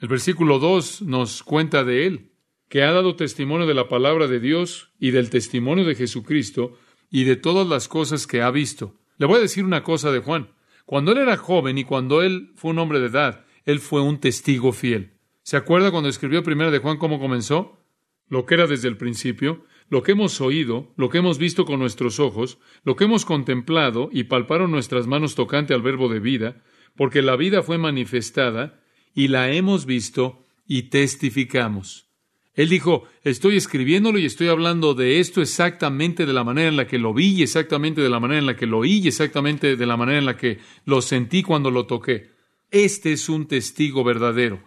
El 0.00 0.08
versículo 0.08 0.58
2 0.58 1.02
nos 1.02 1.44
cuenta 1.44 1.84
de 1.84 2.08
él, 2.08 2.32
que 2.68 2.82
ha 2.82 2.90
dado 2.90 3.14
testimonio 3.14 3.64
de 3.64 3.74
la 3.74 3.86
palabra 3.86 4.26
de 4.26 4.40
Dios 4.40 4.90
y 4.98 5.12
del 5.12 5.30
testimonio 5.30 5.84
de 5.84 5.94
Jesucristo 5.94 6.76
y 7.12 7.22
de 7.22 7.36
todas 7.36 7.68
las 7.68 7.86
cosas 7.86 8.26
que 8.26 8.42
ha 8.42 8.50
visto. 8.50 8.96
Le 9.18 9.26
voy 9.26 9.36
a 9.36 9.42
decir 9.42 9.64
una 9.64 9.84
cosa 9.84 10.10
de 10.10 10.18
Juan. 10.18 10.48
Cuando 10.84 11.12
él 11.12 11.18
era 11.18 11.36
joven 11.36 11.78
y 11.78 11.84
cuando 11.84 12.22
él 12.22 12.50
fue 12.56 12.72
un 12.72 12.80
hombre 12.80 12.98
de 12.98 13.06
edad, 13.06 13.44
él 13.68 13.80
fue 13.80 14.00
un 14.00 14.18
testigo 14.18 14.72
fiel. 14.72 15.10
¿Se 15.42 15.58
acuerda 15.58 15.90
cuando 15.90 16.08
escribió 16.08 16.42
primero 16.42 16.70
de 16.70 16.78
Juan 16.78 16.96
cómo 16.96 17.20
comenzó? 17.20 17.84
Lo 18.30 18.46
que 18.46 18.54
era 18.54 18.66
desde 18.66 18.88
el 18.88 18.96
principio, 18.96 19.62
lo 19.90 20.02
que 20.02 20.12
hemos 20.12 20.40
oído, 20.40 20.94
lo 20.96 21.10
que 21.10 21.18
hemos 21.18 21.36
visto 21.36 21.66
con 21.66 21.78
nuestros 21.78 22.18
ojos, 22.18 22.58
lo 22.82 22.96
que 22.96 23.04
hemos 23.04 23.26
contemplado 23.26 24.08
y 24.10 24.24
palparon 24.24 24.70
nuestras 24.70 25.06
manos 25.06 25.34
tocante 25.34 25.74
al 25.74 25.82
verbo 25.82 26.08
de 26.08 26.18
vida, 26.18 26.64
porque 26.96 27.20
la 27.20 27.36
vida 27.36 27.62
fue 27.62 27.76
manifestada 27.76 28.80
y 29.14 29.28
la 29.28 29.52
hemos 29.52 29.84
visto 29.84 30.46
y 30.66 30.84
testificamos. 30.84 32.06
Él 32.54 32.70
dijo, 32.70 33.04
estoy 33.22 33.58
escribiéndolo 33.58 34.18
y 34.18 34.24
estoy 34.24 34.48
hablando 34.48 34.94
de 34.94 35.20
esto 35.20 35.42
exactamente 35.42 36.24
de 36.24 36.32
la 36.32 36.42
manera 36.42 36.70
en 36.70 36.76
la 36.76 36.86
que 36.86 36.98
lo 36.98 37.12
vi, 37.12 37.42
exactamente 37.42 38.00
de 38.00 38.08
la 38.08 38.18
manera 38.18 38.38
en 38.38 38.46
la 38.46 38.56
que 38.56 38.66
lo 38.66 38.78
oí, 38.78 39.06
exactamente 39.06 39.76
de 39.76 39.86
la 39.86 39.98
manera 39.98 40.20
en 40.20 40.24
la 40.24 40.38
que 40.38 40.58
lo 40.86 41.02
sentí 41.02 41.42
cuando 41.42 41.70
lo 41.70 41.84
toqué. 41.84 42.37
Este 42.70 43.12
es 43.12 43.28
un 43.28 43.46
testigo 43.46 44.04
verdadero. 44.04 44.62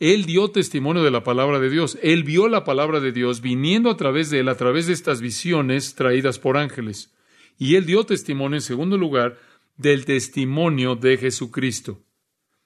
Él 0.00 0.24
dio 0.24 0.50
testimonio 0.50 1.04
de 1.04 1.12
la 1.12 1.22
palabra 1.22 1.60
de 1.60 1.70
Dios. 1.70 1.98
Él 2.02 2.24
vio 2.24 2.48
la 2.48 2.64
palabra 2.64 2.98
de 2.98 3.12
Dios 3.12 3.40
viniendo 3.40 3.90
a 3.90 3.96
través 3.96 4.28
de 4.30 4.40
él, 4.40 4.48
a 4.48 4.56
través 4.56 4.86
de 4.86 4.92
estas 4.92 5.20
visiones 5.20 5.94
traídas 5.94 6.40
por 6.40 6.56
ángeles. 6.56 7.14
Y 7.56 7.76
él 7.76 7.86
dio 7.86 8.04
testimonio, 8.04 8.56
en 8.56 8.62
segundo 8.62 8.98
lugar, 8.98 9.38
del 9.76 10.04
testimonio 10.04 10.96
de 10.96 11.16
Jesucristo. 11.16 12.02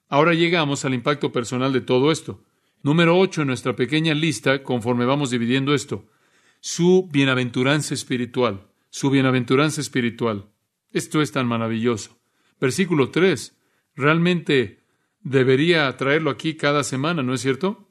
Ahora 0.07 0.33
llegamos 0.33 0.85
al 0.85 0.95
impacto 0.95 1.31
personal 1.31 1.71
de 1.71 1.81
todo 1.81 2.11
esto. 2.11 2.43
Número 2.81 3.17
ocho 3.17 3.41
en 3.41 3.47
nuestra 3.47 3.75
pequeña 3.75 4.15
lista, 4.15 4.63
conforme 4.63 5.05
vamos 5.05 5.29
dividiendo 5.29 5.75
esto, 5.75 6.09
su 6.61 7.07
bienaventuranza 7.11 7.93
espiritual, 7.93 8.67
su 8.89 9.11
bienaventuranza 9.11 9.81
espiritual. 9.81 10.49
Esto 10.91 11.21
es 11.21 11.31
tan 11.31 11.45
maravilloso. 11.45 12.17
Versículo 12.59 13.11
tres. 13.11 13.55
Realmente 13.95 14.78
debería 15.21 15.95
traerlo 15.97 16.29
aquí 16.29 16.55
cada 16.55 16.83
semana, 16.83 17.23
¿no 17.23 17.33
es 17.33 17.41
cierto? 17.41 17.89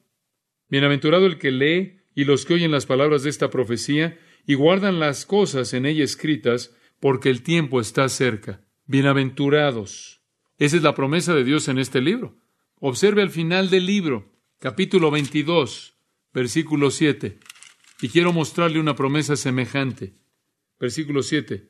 Bienaventurado 0.69 1.25
el 1.25 1.37
que 1.37 1.51
lee 1.51 2.01
y 2.15 2.25
los 2.25 2.45
que 2.45 2.55
oyen 2.55 2.71
las 2.71 2.85
palabras 2.85 3.23
de 3.23 3.29
esta 3.29 3.49
profecía 3.49 4.19
y 4.45 4.55
guardan 4.55 4.99
las 4.99 5.25
cosas 5.25 5.73
en 5.73 5.85
ella 5.85 6.03
escritas, 6.03 6.75
porque 6.99 7.29
el 7.29 7.43
tiempo 7.43 7.79
está 7.79 8.09
cerca. 8.09 8.61
Bienaventurados. 8.85 10.21
Esa 10.57 10.77
es 10.77 10.83
la 10.83 10.95
promesa 10.95 11.33
de 11.33 11.43
Dios 11.43 11.67
en 11.67 11.79
este 11.79 12.01
libro. 12.01 12.37
Observe 12.79 13.21
al 13.21 13.29
final 13.29 13.69
del 13.69 13.85
libro 13.85 14.33
capítulo 14.59 15.09
22, 15.09 15.95
versículo 16.33 16.91
7. 16.91 17.39
Y 18.01 18.09
quiero 18.09 18.33
mostrarle 18.33 18.79
una 18.79 18.95
promesa 18.95 19.35
semejante. 19.35 20.13
Versículo 20.79 21.23
7. 21.23 21.69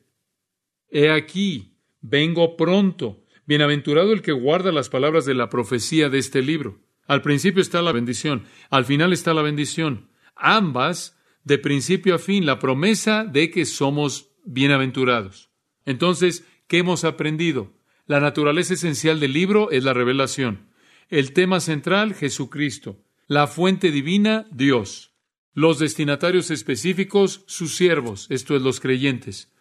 He 0.90 1.10
aquí, 1.10 1.76
vengo 2.00 2.56
pronto. 2.56 3.24
Bienaventurado 3.50 4.12
el 4.12 4.22
que 4.22 4.30
guarda 4.30 4.70
las 4.70 4.90
palabras 4.90 5.24
de 5.24 5.34
la 5.34 5.48
profecía 5.48 6.08
de 6.08 6.18
este 6.18 6.40
libro. 6.40 6.78
Al 7.08 7.20
principio 7.20 7.60
está 7.60 7.82
la 7.82 7.90
bendición, 7.90 8.44
al 8.70 8.84
final 8.84 9.12
está 9.12 9.34
la 9.34 9.42
bendición. 9.42 10.08
Ambas, 10.36 11.18
de 11.42 11.58
principio 11.58 12.14
a 12.14 12.18
fin, 12.20 12.46
la 12.46 12.60
promesa 12.60 13.24
de 13.24 13.50
que 13.50 13.64
somos 13.64 14.30
bienaventurados. 14.44 15.50
Entonces, 15.84 16.46
¿qué 16.68 16.78
hemos 16.78 17.02
aprendido? 17.02 17.72
La 18.06 18.20
naturaleza 18.20 18.74
esencial 18.74 19.18
del 19.18 19.32
libro 19.32 19.72
es 19.72 19.82
la 19.82 19.94
revelación. 19.94 20.68
El 21.08 21.32
tema 21.32 21.58
central, 21.58 22.14
Jesucristo. 22.14 23.02
La 23.26 23.48
fuente 23.48 23.90
divina, 23.90 24.46
Dios. 24.52 25.12
Los 25.54 25.80
destinatarios 25.80 26.52
específicos, 26.52 27.42
sus 27.48 27.74
siervos, 27.74 28.28
esto 28.30 28.54
es, 28.54 28.62
los 28.62 28.78
creyentes. 28.78 29.52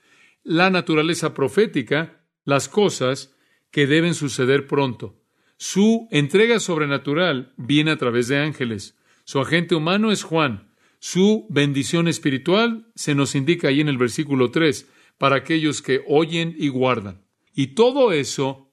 La 0.43 0.69
naturaleza 0.69 1.34
profética, 1.34 2.22
las 2.46 2.69
cosas 2.69 3.34
que 3.72 3.88
deben 3.88 4.14
suceder 4.14 4.68
pronto. 4.68 5.20
Su 5.58 6.08
entrega 6.12 6.60
sobrenatural 6.60 7.54
viene 7.58 7.92
a 7.92 7.98
través 7.98 8.28
de 8.28 8.38
ángeles. 8.38 8.98
Su 9.26 9.40
agente 9.40 9.76
humano 9.76 10.12
es 10.12 10.24
Juan. 10.24 10.72
Su 11.00 11.46
bendición 11.50 12.08
espiritual 12.08 12.92
se 12.96 13.16
nos 13.16 13.36
indica 13.36 13.68
ahí 13.70 13.82
en 13.82 13.90
el 13.90 13.98
versículo 13.98 14.52
3, 14.52 14.88
para 15.18 15.36
aquellos 15.36 15.82
que 15.82 16.02
oyen 16.08 16.56
y 16.58 16.70
guardan. 16.70 17.26
Y 17.54 17.68
todo 17.68 18.12
eso 18.12 18.72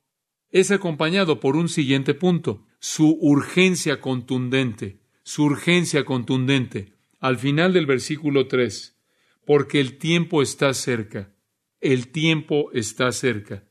es 0.51 0.71
acompañado 0.71 1.41
por 1.41 1.57
un 1.57 1.69
siguiente 1.69 2.15
punto, 2.15 2.67
su 2.79 3.19
urgencia 3.21 4.01
contundente, 4.01 5.01
su 5.23 5.45
urgencia 5.45 6.05
contundente, 6.05 6.93
al 7.19 7.37
final 7.37 7.73
del 7.73 7.87
versículo 7.87 8.47
3, 8.47 8.97
porque 9.45 9.81
el 9.81 9.99
tiempo 9.99 10.41
está 10.41 10.73
cerca, 10.73 11.35
el 11.81 12.09
tiempo 12.09 12.71
está 12.73 13.11
cerca. 13.13 13.65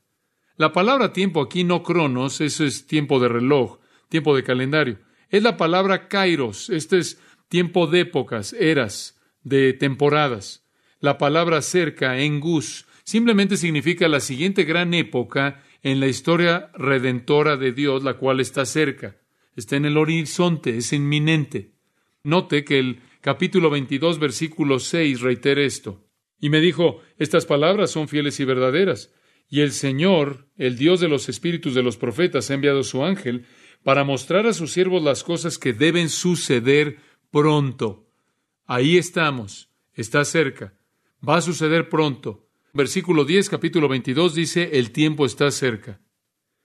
La 0.57 0.71
palabra 0.71 1.11
tiempo 1.11 1.41
aquí 1.41 1.65
no 1.65 1.83
cronos, 1.83 2.39
eso 2.39 2.63
es 2.63 2.87
tiempo 2.87 3.19
de 3.19 3.27
reloj, 3.27 3.79
tiempo 4.07 4.35
de 4.35 4.43
calendario. 4.43 4.99
Es 5.29 5.43
la 5.43 5.57
palabra 5.57 6.07
kairos, 6.07 6.69
este 6.69 6.97
es 6.99 7.19
tiempo 7.49 7.87
de 7.87 8.01
épocas, 8.01 8.53
eras, 8.53 9.19
de 9.43 9.73
temporadas. 9.73 10.65
La 11.01 11.17
palabra 11.17 11.61
cerca, 11.61 12.19
engus, 12.19 12.85
simplemente 13.03 13.57
significa 13.57 14.07
la 14.07 14.21
siguiente 14.21 14.63
gran 14.63 14.93
época 14.93 15.61
en 15.83 15.99
la 15.99 16.07
historia 16.07 16.71
redentora 16.73 17.57
de 17.57 17.73
Dios, 17.73 18.03
la 18.03 18.13
cual 18.13 18.39
está 18.39 18.65
cerca, 18.65 19.17
está 19.57 19.75
en 19.75 19.85
el 19.85 19.97
horizonte, 19.97 20.77
es 20.77 20.93
inminente. 20.93 21.73
Note 22.23 22.63
que 22.63 22.79
el 22.79 23.01
capítulo 23.19 23.69
22, 23.69 24.19
versículo 24.19 24.79
6 24.79 25.19
reitera 25.19 25.61
esto. 25.61 26.03
Y 26.39 26.49
me 26.49 26.61
dijo, 26.61 27.01
estas 27.17 27.45
palabras 27.45 27.91
son 27.91 28.07
fieles 28.07 28.39
y 28.39 28.45
verdaderas. 28.45 29.13
Y 29.47 29.61
el 29.61 29.71
Señor, 29.71 30.47
el 30.57 30.77
Dios 30.77 30.99
de 30.99 31.07
los 31.07 31.29
espíritus 31.29 31.73
de 31.73 31.83
los 31.83 31.97
profetas, 31.97 32.49
ha 32.49 32.53
enviado 32.53 32.83
su 32.83 33.03
ángel 33.03 33.45
para 33.83 34.03
mostrar 34.03 34.47
a 34.47 34.53
sus 34.53 34.71
siervos 34.71 35.03
las 35.03 35.23
cosas 35.23 35.57
que 35.57 35.73
deben 35.73 36.09
suceder 36.09 36.97
pronto. 37.31 38.07
Ahí 38.65 38.97
estamos, 38.97 39.69
está 39.93 40.25
cerca, 40.25 40.73
va 41.27 41.37
a 41.37 41.41
suceder 41.41 41.89
pronto. 41.89 42.47
Versículo 42.73 43.23
10, 43.23 43.49
capítulo 43.49 43.87
22 43.87 44.33
dice, 44.35 44.71
el 44.73 44.91
tiempo 44.91 45.25
está 45.25 45.51
cerca. 45.51 46.01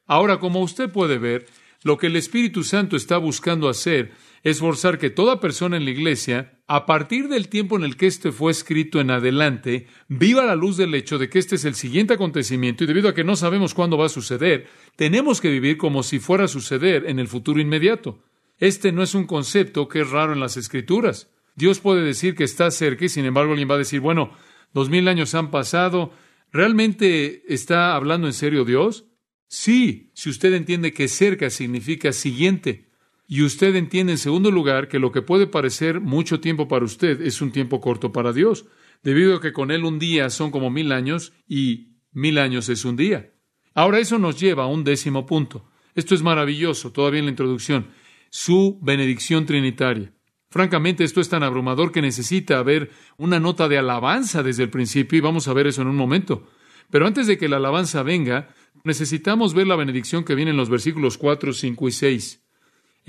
Ahora, 0.06 0.40
como 0.40 0.60
usted 0.60 0.90
puede 0.90 1.18
ver, 1.18 1.46
lo 1.82 1.98
que 1.98 2.08
el 2.08 2.16
Espíritu 2.16 2.64
Santo 2.64 2.96
está 2.96 3.16
buscando 3.18 3.68
hacer 3.68 4.12
es 4.42 4.60
forzar 4.60 4.98
que 4.98 5.10
toda 5.10 5.40
persona 5.40 5.76
en 5.76 5.84
la 5.84 5.90
iglesia, 5.90 6.60
a 6.66 6.86
partir 6.86 7.28
del 7.28 7.48
tiempo 7.48 7.76
en 7.76 7.84
el 7.84 7.96
que 7.96 8.06
este 8.06 8.32
fue 8.32 8.52
escrito 8.52 9.00
en 9.00 9.10
adelante, 9.10 9.86
viva 10.08 10.44
la 10.44 10.54
luz 10.54 10.76
del 10.76 10.94
hecho 10.94 11.18
de 11.18 11.28
que 11.28 11.38
este 11.38 11.56
es 11.56 11.64
el 11.64 11.74
siguiente 11.74 12.14
acontecimiento 12.14 12.84
y 12.84 12.86
debido 12.86 13.08
a 13.08 13.14
que 13.14 13.24
no 13.24 13.36
sabemos 13.36 13.74
cuándo 13.74 13.98
va 13.98 14.06
a 14.06 14.10
suceder, 14.10 14.66
tenemos 14.96 15.40
que 15.40 15.50
vivir 15.50 15.76
como 15.76 16.02
si 16.02 16.18
fuera 16.18 16.44
a 16.44 16.48
suceder 16.48 17.04
en 17.06 17.18
el 17.18 17.28
futuro 17.28 17.60
inmediato. 17.60 18.22
Este 18.58 18.92
no 18.92 19.02
es 19.02 19.14
un 19.14 19.26
concepto 19.26 19.88
que 19.88 20.02
es 20.02 20.10
raro 20.10 20.32
en 20.32 20.40
las 20.40 20.56
escrituras. 20.56 21.30
Dios 21.54 21.80
puede 21.80 22.02
decir 22.02 22.34
que 22.34 22.44
está 22.44 22.70
cerca 22.70 23.04
y 23.04 23.08
sin 23.08 23.24
embargo 23.24 23.52
alguien 23.52 23.70
va 23.70 23.74
a 23.74 23.78
decir, 23.78 24.00
bueno, 24.00 24.32
dos 24.72 24.88
mil 24.90 25.08
años 25.08 25.34
han 25.34 25.50
pasado. 25.50 26.12
¿Realmente 26.52 27.42
está 27.52 27.94
hablando 27.94 28.26
en 28.26 28.32
serio 28.32 28.64
Dios? 28.64 29.06
Sí, 29.48 30.12
si 30.14 30.30
usted 30.30 30.54
entiende 30.54 30.92
que 30.92 31.08
cerca 31.08 31.50
significa 31.50 32.12
siguiente. 32.12 32.89
Y 33.32 33.44
usted 33.44 33.76
entiende 33.76 34.14
en 34.14 34.18
segundo 34.18 34.50
lugar 34.50 34.88
que 34.88 34.98
lo 34.98 35.12
que 35.12 35.22
puede 35.22 35.46
parecer 35.46 36.00
mucho 36.00 36.40
tiempo 36.40 36.66
para 36.66 36.84
usted 36.84 37.22
es 37.22 37.40
un 37.40 37.52
tiempo 37.52 37.80
corto 37.80 38.10
para 38.10 38.32
Dios, 38.32 38.66
debido 39.04 39.36
a 39.36 39.40
que 39.40 39.52
con 39.52 39.70
Él 39.70 39.84
un 39.84 40.00
día 40.00 40.30
son 40.30 40.50
como 40.50 40.68
mil 40.68 40.90
años 40.90 41.32
y 41.46 42.00
mil 42.10 42.38
años 42.38 42.68
es 42.68 42.84
un 42.84 42.96
día. 42.96 43.32
Ahora 43.72 44.00
eso 44.00 44.18
nos 44.18 44.40
lleva 44.40 44.64
a 44.64 44.66
un 44.66 44.82
décimo 44.82 45.26
punto. 45.26 45.70
Esto 45.94 46.16
es 46.16 46.24
maravilloso, 46.24 46.90
todavía 46.90 47.20
en 47.20 47.26
la 47.26 47.30
introducción. 47.30 47.86
Su 48.30 48.80
benedicción 48.82 49.46
trinitaria. 49.46 50.12
Francamente, 50.48 51.04
esto 51.04 51.20
es 51.20 51.28
tan 51.28 51.44
abrumador 51.44 51.92
que 51.92 52.02
necesita 52.02 52.58
haber 52.58 52.90
una 53.16 53.38
nota 53.38 53.68
de 53.68 53.78
alabanza 53.78 54.42
desde 54.42 54.64
el 54.64 54.70
principio 54.70 55.18
y 55.18 55.22
vamos 55.22 55.46
a 55.46 55.52
ver 55.52 55.68
eso 55.68 55.82
en 55.82 55.88
un 55.88 55.96
momento. 55.96 56.48
Pero 56.90 57.06
antes 57.06 57.28
de 57.28 57.38
que 57.38 57.48
la 57.48 57.58
alabanza 57.58 58.02
venga, 58.02 58.48
necesitamos 58.82 59.54
ver 59.54 59.68
la 59.68 59.76
benedicción 59.76 60.24
que 60.24 60.34
viene 60.34 60.50
en 60.50 60.56
los 60.56 60.68
versículos 60.68 61.16
4, 61.16 61.52
5 61.52 61.86
y 61.86 61.92
6. 61.92 62.49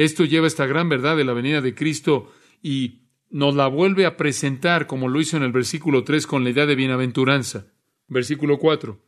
Esto 0.04 0.26
lleva 0.26 0.48
esta 0.48 0.66
gran 0.66 0.90
verdad 0.90 1.18
de 1.18 1.26
la 1.26 1.34
venida 1.34 1.62
de 1.62 1.76
Cristo 1.76 2.32
y 2.62 3.08
nos 3.30 3.56
la 3.56 3.68
vuelve 3.68 4.06
a 4.06 4.18
presentar 4.18 4.88
como 4.88 5.08
lo 5.08 5.20
hizo 5.20 5.38
en 5.38 5.44
el 5.44 5.52
versículo 5.52 6.04
3 6.04 6.28
con 6.28 6.44
la 6.44 6.50
idea 6.50 6.66
de 6.66 6.76
bienaventuranza. 6.76 7.68
Versículo 8.08 8.58
4. 8.58 9.00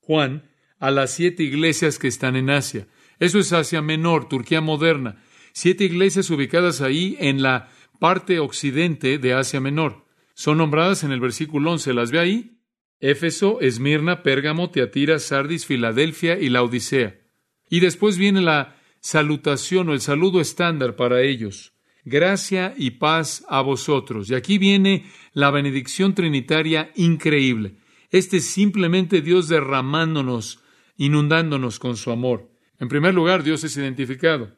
Juan, 0.00 0.50
a 0.78 0.90
las 0.90 1.12
siete 1.12 1.42
iglesias 1.42 1.98
que 1.98 2.08
están 2.08 2.36
en 2.36 2.50
Asia. 2.50 2.88
Eso 3.18 3.38
es 3.38 3.52
Asia 3.52 3.82
Menor, 3.82 4.28
Turquía 4.28 4.60
moderna 4.60 5.22
siete 5.52 5.84
iglesias 5.84 6.30
ubicadas 6.30 6.80
ahí 6.80 7.16
en 7.20 7.42
la 7.42 7.70
parte 7.98 8.40
occidente 8.40 9.18
de 9.18 9.34
Asia 9.34 9.60
Menor. 9.60 10.04
Son 10.34 10.58
nombradas 10.58 11.04
en 11.04 11.12
el 11.12 11.20
versículo 11.20 11.72
11. 11.72 11.94
¿Las 11.94 12.10
ve 12.10 12.18
ahí? 12.18 12.58
Éfeso, 13.00 13.60
Esmirna, 13.60 14.22
Pérgamo, 14.22 14.70
Teatira, 14.70 15.18
Sardis, 15.18 15.66
Filadelfia 15.66 16.38
y 16.38 16.48
la 16.48 16.62
Odisea. 16.62 17.20
Y 17.68 17.80
después 17.80 18.16
viene 18.16 18.40
la 18.40 18.76
salutación 19.02 19.90
o 19.90 19.92
el 19.92 20.00
saludo 20.00 20.40
estándar 20.40 20.96
para 20.96 21.22
ellos. 21.22 21.74
Gracia 22.04 22.72
y 22.76 22.92
paz 22.92 23.44
a 23.48 23.60
vosotros. 23.60 24.30
Y 24.30 24.34
aquí 24.34 24.58
viene 24.58 25.04
la 25.32 25.50
benedicción 25.50 26.14
trinitaria 26.14 26.90
increíble. 26.96 27.76
Este 28.10 28.38
es 28.38 28.46
simplemente 28.46 29.20
Dios 29.20 29.48
derramándonos, 29.48 30.62
inundándonos 30.96 31.78
con 31.78 31.96
su 31.96 32.10
amor. 32.10 32.50
En 32.78 32.88
primer 32.88 33.14
lugar, 33.14 33.42
Dios 33.42 33.62
es 33.64 33.76
identificado 33.76 34.56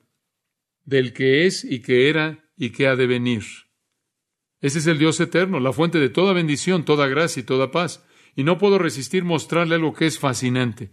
del 0.85 1.13
que 1.13 1.47
es 1.47 1.65
y 1.65 1.81
que 1.81 2.09
era 2.09 2.45
y 2.57 2.71
que 2.71 2.87
ha 2.87 2.97
de 2.97 3.07
venir. 3.07 3.45
Ese 4.61 4.79
es 4.79 4.87
el 4.87 4.99
Dios 4.99 5.21
eterno, 5.21 5.61
la 5.61 5.73
fuente 5.73 5.99
de 5.99 6.09
toda 6.09 6.33
bendición, 6.33 6.85
toda 6.85 7.07
gracia 7.07 7.41
y 7.41 7.45
toda 7.45 7.71
paz. 7.71 8.05
Y 8.37 8.45
no 8.45 8.59
puedo 8.59 8.79
resistir 8.79 9.25
mostrarle 9.25 9.75
algo 9.75 9.95
que 9.95 10.07
es 10.07 10.19
fascinante. 10.19 10.91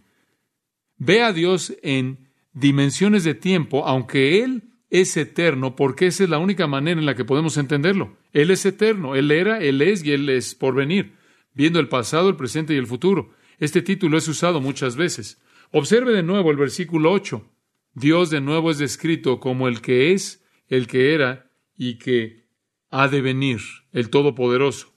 Ve 0.97 1.23
a 1.23 1.33
Dios 1.33 1.75
en 1.81 2.30
dimensiones 2.53 3.23
de 3.23 3.35
tiempo, 3.35 3.85
aunque 3.85 4.43
Él 4.43 4.63
es 4.89 5.15
eterno, 5.15 5.75
porque 5.75 6.07
esa 6.07 6.25
es 6.25 6.29
la 6.29 6.39
única 6.39 6.67
manera 6.67 6.99
en 6.99 7.05
la 7.05 7.15
que 7.15 7.25
podemos 7.25 7.57
entenderlo. 7.57 8.17
Él 8.33 8.51
es 8.51 8.65
eterno, 8.65 9.15
Él 9.15 9.31
era, 9.31 9.59
Él 9.59 9.81
es 9.81 10.03
y 10.03 10.11
Él 10.11 10.29
es 10.29 10.53
por 10.53 10.75
venir, 10.75 11.13
viendo 11.53 11.79
el 11.79 11.87
pasado, 11.87 12.29
el 12.29 12.35
presente 12.35 12.73
y 12.73 12.77
el 12.77 12.87
futuro. 12.87 13.33
Este 13.57 13.81
título 13.81 14.17
es 14.17 14.27
usado 14.27 14.59
muchas 14.59 14.95
veces. 14.95 15.41
Observe 15.71 16.11
de 16.13 16.23
nuevo 16.23 16.51
el 16.51 16.57
versículo 16.57 17.11
8. 17.11 17.49
Dios 17.93 18.29
de 18.29 18.41
nuevo 18.41 18.71
es 18.71 18.77
descrito 18.77 19.39
como 19.39 19.67
el 19.67 19.81
que 19.81 20.11
es, 20.11 20.43
el 20.67 20.87
que 20.87 21.13
era 21.13 21.49
y 21.77 21.97
que 21.97 22.45
ha 22.89 23.07
de 23.07 23.21
venir, 23.21 23.59
el 23.93 24.09
Todopoderoso. 24.09 24.93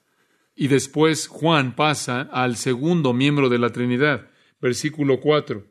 Y 0.56 0.68
después 0.68 1.26
Juan 1.28 1.74
pasa 1.76 2.22
al 2.22 2.56
segundo 2.56 3.12
miembro 3.12 3.48
de 3.48 3.58
la 3.58 3.70
Trinidad, 3.70 4.30
versículo 4.60 5.20
4, 5.20 5.64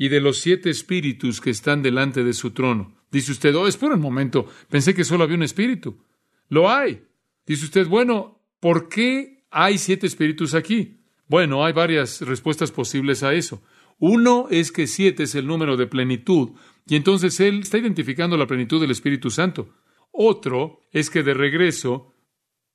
y 0.00 0.08
de 0.08 0.22
los 0.22 0.38
siete 0.38 0.70
espíritus 0.70 1.42
que 1.42 1.50
están 1.50 1.82
delante 1.82 2.24
de 2.24 2.32
su 2.32 2.52
trono. 2.52 2.96
Dice 3.12 3.32
usted, 3.32 3.54
oh, 3.54 3.68
espera 3.68 3.96
un 3.96 4.00
momento, 4.00 4.46
pensé 4.70 4.94
que 4.94 5.04
solo 5.04 5.24
había 5.24 5.36
un 5.36 5.42
espíritu. 5.42 6.02
Lo 6.48 6.70
hay. 6.70 7.02
Dice 7.44 7.66
usted, 7.66 7.86
bueno, 7.86 8.40
¿por 8.60 8.88
qué 8.88 9.44
hay 9.50 9.76
siete 9.76 10.06
espíritus 10.06 10.54
aquí? 10.54 11.02
Bueno, 11.28 11.66
hay 11.66 11.74
varias 11.74 12.22
respuestas 12.22 12.72
posibles 12.72 13.22
a 13.22 13.34
eso. 13.34 13.62
Uno 13.98 14.46
es 14.50 14.72
que 14.72 14.86
siete 14.86 15.24
es 15.24 15.34
el 15.34 15.46
número 15.46 15.76
de 15.76 15.86
plenitud, 15.86 16.52
y 16.86 16.96
entonces 16.96 17.38
él 17.38 17.60
está 17.60 17.76
identificando 17.76 18.38
la 18.38 18.46
plenitud 18.46 18.80
del 18.80 18.92
Espíritu 18.92 19.28
Santo. 19.28 19.68
Otro 20.12 20.80
es 20.92 21.10
que 21.10 21.22
de 21.22 21.34
regreso, 21.34 22.14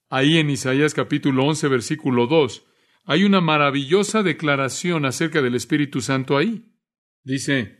ahí 0.09 0.37
en 0.37 0.51
Isaías 0.51 0.93
capítulo 0.93 1.43
11, 1.45 1.69
versículo 1.69 2.27
2, 2.27 2.67
hay 3.03 3.23
una 3.23 3.41
maravillosa 3.41 4.21
declaración 4.21 5.05
acerca 5.05 5.41
del 5.41 5.55
Espíritu 5.55 6.01
Santo 6.01 6.37
ahí. 6.37 6.65
Dice, 7.25 7.79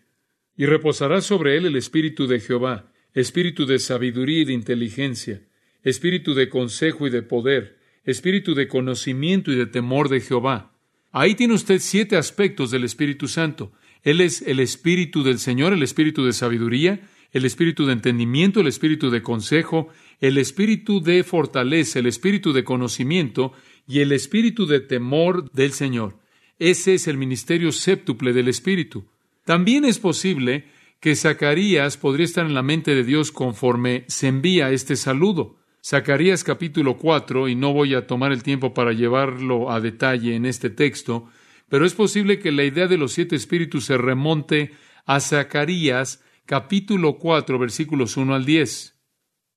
y 0.57 0.65
reposará 0.65 1.21
sobre 1.21 1.55
él 1.55 1.67
el 1.67 1.75
Espíritu 1.75 2.27
de 2.27 2.39
Jehová, 2.39 2.91
Espíritu 3.13 3.65
de 3.65 3.79
sabiduría 3.79 4.41
y 4.41 4.45
de 4.45 4.53
inteligencia, 4.53 5.47
espíritu 5.83 6.33
de 6.33 6.49
consejo 6.49 7.07
y 7.07 7.11
de 7.11 7.21
poder, 7.21 7.77
espíritu 8.03 8.55
de 8.55 8.67
conocimiento 8.67 9.51
y 9.51 9.55
de 9.55 9.67
temor 9.67 10.09
de 10.09 10.19
Jehová. 10.19 10.73
Ahí 11.11 11.35
tiene 11.35 11.53
usted 11.53 11.79
siete 11.79 12.17
aspectos 12.17 12.71
del 12.71 12.83
Espíritu 12.83 13.27
Santo. 13.27 13.71
Él 14.03 14.19
es 14.19 14.41
el 14.41 14.59
Espíritu 14.59 15.23
del 15.23 15.39
Señor, 15.39 15.71
el 15.71 15.83
Espíritu 15.83 16.25
de 16.25 16.33
sabiduría, 16.33 17.07
el 17.31 17.45
Espíritu 17.45 17.85
de 17.85 17.93
entendimiento, 17.93 18.59
el 18.59 18.67
Espíritu 18.67 19.09
de 19.09 19.21
consejo, 19.21 19.89
el 20.19 20.37
Espíritu 20.37 21.01
de 21.01 21.23
fortaleza, 21.23 21.99
el 21.99 22.07
Espíritu 22.07 22.51
de 22.51 22.63
conocimiento 22.63 23.53
y 23.87 23.99
el 23.99 24.11
Espíritu 24.11 24.65
de 24.65 24.79
temor 24.81 25.51
del 25.51 25.71
Señor. 25.71 26.17
Ese 26.59 26.95
es 26.95 27.07
el 27.07 27.17
ministerio 27.17 27.71
séptuple 27.71 28.33
del 28.33 28.47
Espíritu. 28.47 29.05
También 29.45 29.85
es 29.85 29.99
posible 29.99 30.65
que 30.99 31.15
Zacarías 31.15 31.97
podría 31.97 32.25
estar 32.25 32.47
en 32.47 32.55
la 32.55 32.63
mente 32.63 32.95
de 32.95 33.03
Dios 33.03 33.31
conforme 33.31 34.03
se 34.07 34.27
envía 34.27 34.71
este 34.71 34.95
saludo. 34.95 35.59
Zacarías 35.85 36.43
capítulo 36.43 36.97
4, 36.97 37.47
y 37.47 37.53
no 37.53 37.71
voy 37.71 37.93
a 37.93 38.07
tomar 38.07 38.31
el 38.31 38.41
tiempo 38.41 38.73
para 38.73 38.91
llevarlo 38.91 39.71
a 39.71 39.79
detalle 39.79 40.35
en 40.35 40.47
este 40.47 40.71
texto, 40.71 41.29
pero 41.69 41.85
es 41.85 41.93
posible 41.93 42.39
que 42.39 42.51
la 42.51 42.63
idea 42.63 42.87
de 42.87 42.97
los 42.97 43.13
siete 43.13 43.35
espíritus 43.35 43.85
se 43.85 43.99
remonte 43.99 44.71
a 45.05 45.19
Zacarías 45.19 46.23
capítulo 46.47 47.19
4, 47.19 47.59
versículos 47.59 48.17
1 48.17 48.33
al 48.33 48.45
10. 48.45 48.99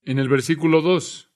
En 0.02 0.18
el 0.18 0.28
versículo 0.28 0.82
2, 0.82 1.32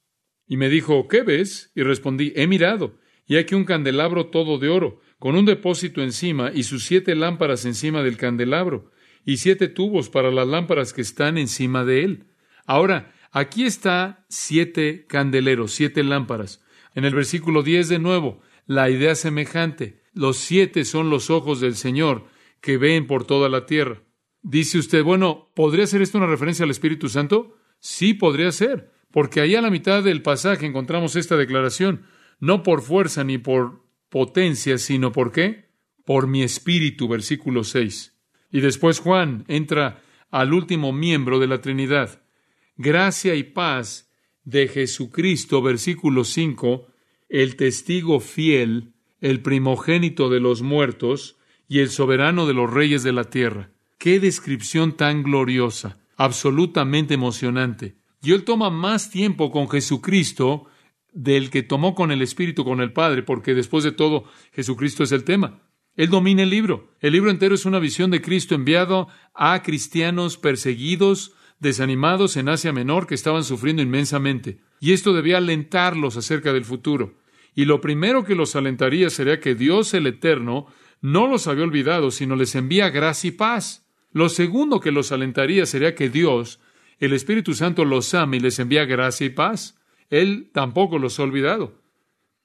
y 0.47 0.59
me 0.59 0.68
dijo, 0.68 1.09
¿qué 1.09 1.23
ves? 1.23 1.73
Y 1.75 1.85
respondí, 1.85 2.35
he 2.37 2.47
mirado, 2.47 2.99
y 3.26 3.38
aquí 3.38 3.54
un 3.54 3.64
candelabro 3.64 4.26
todo 4.26 4.59
de 4.59 4.68
oro, 4.68 5.00
con 5.23 5.37
un 5.37 5.45
depósito 5.45 6.02
encima 6.02 6.50
y 6.52 6.64
sus 6.64 6.83
siete 6.83 7.14
lámparas 7.14 7.64
encima 7.64 8.02
del 8.02 8.17
candelabro, 8.17 8.91
y 9.25 9.37
siete 9.37 9.69
tubos 9.69 10.09
para 10.09 10.33
las 10.33 10.49
lámparas 10.49 10.93
que 10.93 11.00
están 11.00 11.38
encima 11.38 11.85
de 11.85 12.02
él. 12.02 12.25
Ahora, 12.67 13.12
aquí 13.31 13.64
está 13.64 14.26
siete 14.29 15.07
candeleros, 15.07 15.71
siete 15.75 16.02
lámparas. 16.02 16.61
En 16.97 17.05
el 17.05 17.14
versículo 17.14 17.62
10 17.62 17.88
de 17.88 18.00
nuevo, 18.00 18.41
la 18.67 18.91
idea 18.91 19.14
semejante. 19.14 20.02
Los 20.12 20.38
siete 20.38 20.85
son 20.85 21.09
los 21.09 21.31
ojos 21.31 21.61
del 21.61 21.76
Señor 21.76 22.26
que 22.61 22.76
ven 22.76 23.07
por 23.07 23.25
toda 23.25 23.49
la 23.49 23.64
tierra. 23.64 24.02
Dice 24.43 24.76
usted, 24.76 25.05
bueno, 25.05 25.52
¿podría 25.55 25.87
ser 25.87 26.02
esto 26.02 26.19
una 26.19 26.26
referencia 26.26 26.64
al 26.64 26.73
Espíritu 26.73 27.09
Santo? 27.09 27.59
Sí, 27.79 28.12
podría 28.12 28.50
ser, 28.50 28.91
porque 29.12 29.41
ahí 29.41 29.55
a 29.55 29.62
la 29.62 29.71
mitad 29.71 30.02
del 30.02 30.21
pasaje 30.21 30.67
encontramos 30.67 31.14
esta 31.14 31.37
declaración, 31.37 32.07
no 32.41 32.64
por 32.64 32.83
fuerza 32.83 33.23
ni 33.23 33.38
por 33.38 33.81
potencia, 34.12 34.76
sino 34.76 35.11
por 35.11 35.33
qué? 35.33 35.71
Por 36.04 36.26
mi 36.26 36.42
espíritu, 36.42 37.09
versículo 37.09 37.64
6. 37.64 38.14
Y 38.50 38.61
después 38.61 39.00
Juan 39.00 39.47
entra 39.49 40.02
al 40.31 40.52
último 40.52 40.92
miembro 40.92 41.40
de 41.40 41.47
la 41.47 41.62
Trinidad. 41.62 42.23
Gracia 42.76 43.35
y 43.35 43.42
paz 43.42 44.12
de 44.45 44.69
Jesucristo, 44.69 45.62
versículo 45.62 46.25
5, 46.25 46.88
el 47.31 47.57
testigo 47.57 48.21
fiel, 48.21 48.92
el 49.23 49.40
primogénito 49.40 50.28
de 50.28 50.40
los 50.40 50.61
muertos 50.61 51.38
y 51.66 51.78
el 51.78 51.88
soberano 51.88 52.47
de 52.47 52.52
los 52.52 52.71
reyes 52.71 53.02
de 53.02 53.12
la 53.12 53.25
tierra. 53.25 53.71
Qué 53.97 54.21
descripción 54.21 54.95
tan 54.95 55.23
gloriosa, 55.23 55.97
absolutamente 56.16 57.14
emocionante. 57.14 57.95
Y 58.23 58.33
él 58.33 58.45
toma 58.45 58.69
más 58.69 59.09
tiempo 59.09 59.50
con 59.50 59.71
Jesucristo 59.71 60.66
del 61.12 61.50
que 61.50 61.62
tomó 61.62 61.95
con 61.95 62.11
el 62.11 62.23
Espíritu, 62.23 62.64
con 62.64 62.81
el 62.81 62.92
Padre, 62.92 63.23
porque 63.23 63.54
después 63.54 63.85
de 63.85 63.92
todo 63.92 64.25
Jesucristo 64.52 65.04
es 65.04 65.12
el 65.12 65.25
tema. 65.25 65.61
Él 65.95 66.09
domina 66.09 66.42
el 66.42 66.50
libro. 66.50 66.95
El 67.00 67.12
libro 67.12 67.31
entero 67.31 67.54
es 67.54 67.66
una 67.66 67.78
visión 67.78 68.11
de 68.11 68.23
Cristo 68.23 68.54
enviado 68.54 69.09
a 69.35 69.62
cristianos 69.62 70.38
perseguidos, 70.38 71.35
desanimados 71.59 72.37
en 72.37 72.49
Asia 72.49 72.73
Menor 72.73 73.07
que 73.07 73.14
estaban 73.14 73.45
sufriendo 73.45 73.83
inmensamente. 73.83 74.61
Y 74.81 74.92
esto 74.92 75.12
debía 75.12 75.37
alentarlos 75.37 76.16
acerca 76.16 76.52
del 76.52 76.64
futuro. 76.64 77.19
Y 77.54 77.66
lo 77.66 77.81
primero 77.81 78.25
que 78.25 78.35
los 78.35 78.57
alentaría 78.57 79.11
sería 79.11 79.38
que 79.38 79.54
Dios 79.54 79.92
el 79.92 80.07
Eterno 80.07 80.67
no 81.02 81.26
los 81.26 81.47
había 81.47 81.65
olvidado, 81.65 82.10
sino 82.10 82.36
les 82.36 82.54
envía 82.54 82.89
gracia 82.89 83.28
y 83.28 83.32
paz. 83.32 83.86
Lo 84.13 84.28
segundo 84.28 84.80
que 84.80 84.93
los 84.93 85.13
alentaría 85.13 85.67
sería 85.67 85.95
que 85.95 86.08
Dios, 86.08 86.60
el 86.99 87.13
Espíritu 87.13 87.54
Santo, 87.54 87.84
los 87.84 88.15
ama 88.15 88.36
y 88.36 88.41
les 88.41 88.58
envía 88.58 88.86
gracia 88.86 89.26
y 89.26 89.30
paz. 89.30 89.78
Él 90.12 90.50
tampoco 90.52 90.98
los 90.98 91.18
ha 91.18 91.22
olvidado. 91.22 91.80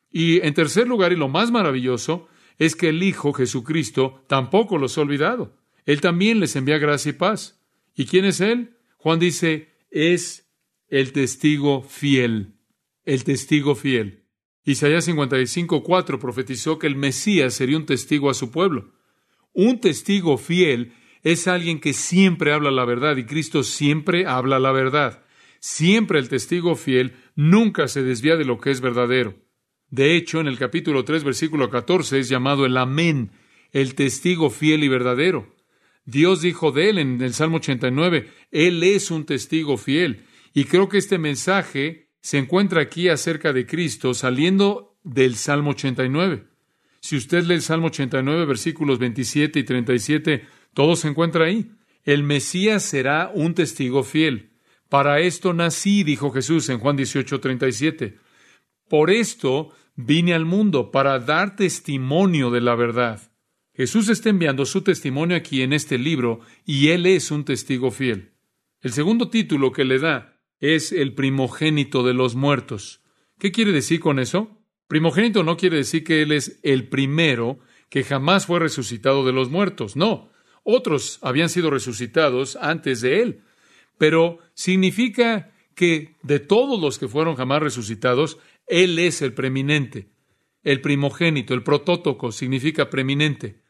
Y 0.09 0.39
en 0.39 0.53
tercer 0.53 0.87
lugar, 0.87 1.11
y 1.11 1.17
lo 1.17 1.27
más 1.27 1.51
maravilloso, 1.51 2.29
es 2.57 2.77
que 2.77 2.89
el 2.89 3.03
Hijo 3.03 3.33
Jesucristo 3.33 4.23
tampoco 4.27 4.77
los 4.77 4.97
ha 4.97 5.01
olvidado. 5.01 5.53
Él 5.85 5.99
también 5.99 6.39
les 6.39 6.55
envía 6.55 6.77
gracia 6.77 7.09
y 7.09 7.13
paz. 7.13 7.61
¿Y 7.93 8.05
quién 8.05 8.23
es 8.23 8.39
Él? 8.39 8.77
Juan 8.95 9.19
dice, 9.19 9.73
es 9.91 10.49
el 10.87 11.11
testigo 11.11 11.83
fiel. 11.83 12.53
El 13.03 13.25
testigo 13.25 13.75
fiel. 13.75 14.23
Isaías 14.63 15.03
55, 15.03 15.83
4 15.83 16.19
profetizó 16.19 16.79
que 16.79 16.87
el 16.87 16.95
Mesías 16.95 17.53
sería 17.53 17.75
un 17.75 17.85
testigo 17.85 18.29
a 18.29 18.33
su 18.33 18.49
pueblo. 18.49 18.93
Un 19.51 19.81
testigo 19.81 20.37
fiel 20.37 20.93
es 21.21 21.49
alguien 21.49 21.81
que 21.81 21.91
siempre 21.91 22.53
habla 22.53 22.71
la 22.71 22.85
verdad 22.85 23.17
y 23.17 23.25
Cristo 23.25 23.63
siempre 23.63 24.25
habla 24.25 24.57
la 24.57 24.71
verdad. 24.71 25.26
Siempre 25.59 26.19
el 26.19 26.29
testigo 26.29 26.75
fiel 26.75 27.13
nunca 27.35 27.87
se 27.87 28.03
desvía 28.03 28.35
de 28.35 28.45
lo 28.45 28.59
que 28.59 28.71
es 28.71 28.81
verdadero. 28.81 29.35
De 29.89 30.15
hecho, 30.15 30.39
en 30.39 30.47
el 30.47 30.57
capítulo 30.57 31.05
3, 31.05 31.23
versículo 31.23 31.69
14, 31.69 32.19
es 32.19 32.29
llamado 32.29 32.65
el 32.65 32.77
Amén, 32.77 33.31
el 33.71 33.95
testigo 33.95 34.49
fiel 34.49 34.83
y 34.83 34.89
verdadero. 34.89 35.55
Dios 36.05 36.41
dijo 36.41 36.71
de 36.71 36.89
él 36.89 36.99
en 36.99 37.21
el 37.21 37.33
Salmo 37.33 37.57
89, 37.57 38.27
Él 38.51 38.81
es 38.83 39.11
un 39.11 39.25
testigo 39.25 39.77
fiel. 39.77 40.23
Y 40.53 40.63
creo 40.63 40.89
que 40.89 40.97
este 40.97 41.17
mensaje 41.17 42.09
se 42.21 42.37
encuentra 42.37 42.81
aquí 42.81 43.09
acerca 43.09 43.53
de 43.53 43.65
Cristo 43.65 44.13
saliendo 44.13 44.97
del 45.03 45.35
Salmo 45.35 45.71
89. 45.71 46.45
Si 46.99 47.15
usted 47.15 47.43
lee 47.43 47.55
el 47.55 47.61
Salmo 47.61 47.87
89, 47.87 48.45
versículos 48.45 48.99
27 48.99 49.59
y 49.59 49.63
37, 49.63 50.45
todo 50.73 50.95
se 50.95 51.09
encuentra 51.09 51.45
ahí. 51.45 51.71
El 52.03 52.23
Mesías 52.23 52.83
será 52.83 53.31
un 53.33 53.53
testigo 53.53 54.03
fiel. 54.03 54.51
Para 54.89 55.19
esto 55.19 55.53
nací, 55.53 56.03
dijo 56.03 56.31
Jesús 56.31 56.69
en 56.69 56.79
Juan 56.79 56.95
18, 56.95 57.39
37. 57.39 58.17
Por 58.89 59.09
esto 59.11 59.71
vine 59.95 60.33
al 60.33 60.45
mundo, 60.45 60.91
para 60.91 61.19
dar 61.19 61.55
testimonio 61.55 62.51
de 62.51 62.61
la 62.61 62.75
verdad. 62.75 63.31
Jesús 63.73 64.09
está 64.09 64.29
enviando 64.29 64.65
su 64.65 64.81
testimonio 64.81 65.35
aquí 65.35 65.61
en 65.61 65.73
este 65.73 65.97
libro 65.97 66.39
y 66.65 66.89
Él 66.89 67.05
es 67.05 67.31
un 67.31 67.43
testigo 67.43 67.91
fiel. 67.91 68.33
El 68.81 68.93
segundo 68.93 69.29
título 69.29 69.71
que 69.71 69.83
le 69.83 69.99
da 69.99 70.39
es 70.59 70.91
el 70.91 71.13
primogénito 71.13 72.03
de 72.03 72.13
los 72.13 72.35
muertos. 72.35 73.03
¿Qué 73.37 73.51
quiere 73.51 73.71
decir 73.71 73.99
con 73.99 74.19
eso? 74.19 74.63
Primogénito 74.87 75.43
no 75.43 75.57
quiere 75.57 75.77
decir 75.77 76.03
que 76.03 76.21
Él 76.21 76.31
es 76.31 76.59
el 76.63 76.87
primero 76.87 77.59
que 77.89 78.03
jamás 78.03 78.45
fue 78.45 78.59
resucitado 78.59 79.25
de 79.25 79.33
los 79.33 79.49
muertos. 79.49 79.95
No, 79.95 80.31
otros 80.63 81.19
habían 81.21 81.49
sido 81.49 81.69
resucitados 81.69 82.55
antes 82.55 83.01
de 83.01 83.21
Él 83.21 83.43
pero 83.97 84.39
significa 84.53 85.51
que 85.75 86.15
de 86.23 86.39
todos 86.39 86.79
los 86.81 86.97
que 86.97 87.07
fueron 87.07 87.35
jamás 87.35 87.61
resucitados, 87.61 88.39
Él 88.67 88.97
es 88.99 89.21
el 89.21 89.33
preeminente, 89.33 90.09
el 90.63 90.81
primogénito, 90.81 91.53
el 91.53 91.63
protótoco, 91.63 92.31
significa 92.31 92.89
preeminente. 92.89 93.61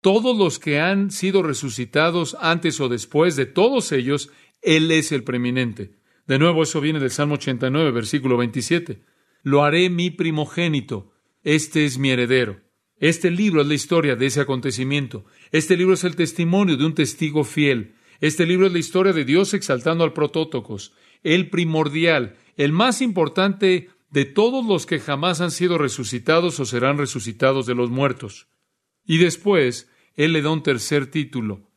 Todos 0.00 0.36
los 0.36 0.58
que 0.58 0.78
han 0.78 1.10
sido 1.10 1.42
resucitados 1.42 2.36
antes 2.40 2.80
o 2.80 2.88
después 2.88 3.34
de 3.34 3.46
todos 3.46 3.90
ellos, 3.92 4.30
Él 4.62 4.90
es 4.90 5.10
el 5.10 5.24
preeminente. 5.24 5.98
De 6.26 6.38
nuevo, 6.38 6.62
eso 6.62 6.80
viene 6.80 7.00
del 7.00 7.10
Salmo 7.10 7.34
89, 7.34 7.90
versículo 7.90 8.36
27. 8.36 9.02
Lo 9.42 9.64
haré 9.64 9.90
mi 9.90 10.10
primogénito, 10.10 11.12
este 11.42 11.84
es 11.84 11.98
mi 11.98 12.10
heredero. 12.10 12.60
Este 13.00 13.30
libro 13.30 13.62
es 13.62 13.66
la 13.68 13.74
historia 13.74 14.16
de 14.16 14.26
ese 14.26 14.40
acontecimiento. 14.40 15.24
Este 15.52 15.76
libro 15.76 15.94
es 15.94 16.04
el 16.04 16.16
testimonio 16.16 16.76
de 16.76 16.84
un 16.84 16.94
testigo 16.94 17.44
fiel. 17.44 17.94
Este 18.20 18.46
libro 18.46 18.66
es 18.66 18.72
la 18.72 18.78
historia 18.78 19.12
de 19.12 19.24
Dios 19.24 19.54
exaltando 19.54 20.02
al 20.02 20.12
protótocos, 20.12 20.92
el 21.22 21.50
primordial, 21.50 22.36
el 22.56 22.72
más 22.72 23.00
importante 23.00 23.90
de 24.10 24.24
todos 24.24 24.66
los 24.66 24.86
que 24.86 24.98
jamás 24.98 25.40
han 25.40 25.50
sido 25.50 25.78
resucitados 25.78 26.58
o 26.58 26.64
serán 26.64 26.98
resucitados 26.98 27.66
de 27.66 27.74
los 27.74 27.90
muertos. 27.90 28.48
Y 29.04 29.18
después, 29.18 29.90
Él 30.14 30.32
le 30.32 30.42
da 30.42 30.50
un 30.50 30.62
tercer 30.62 31.06
título, 31.06 31.70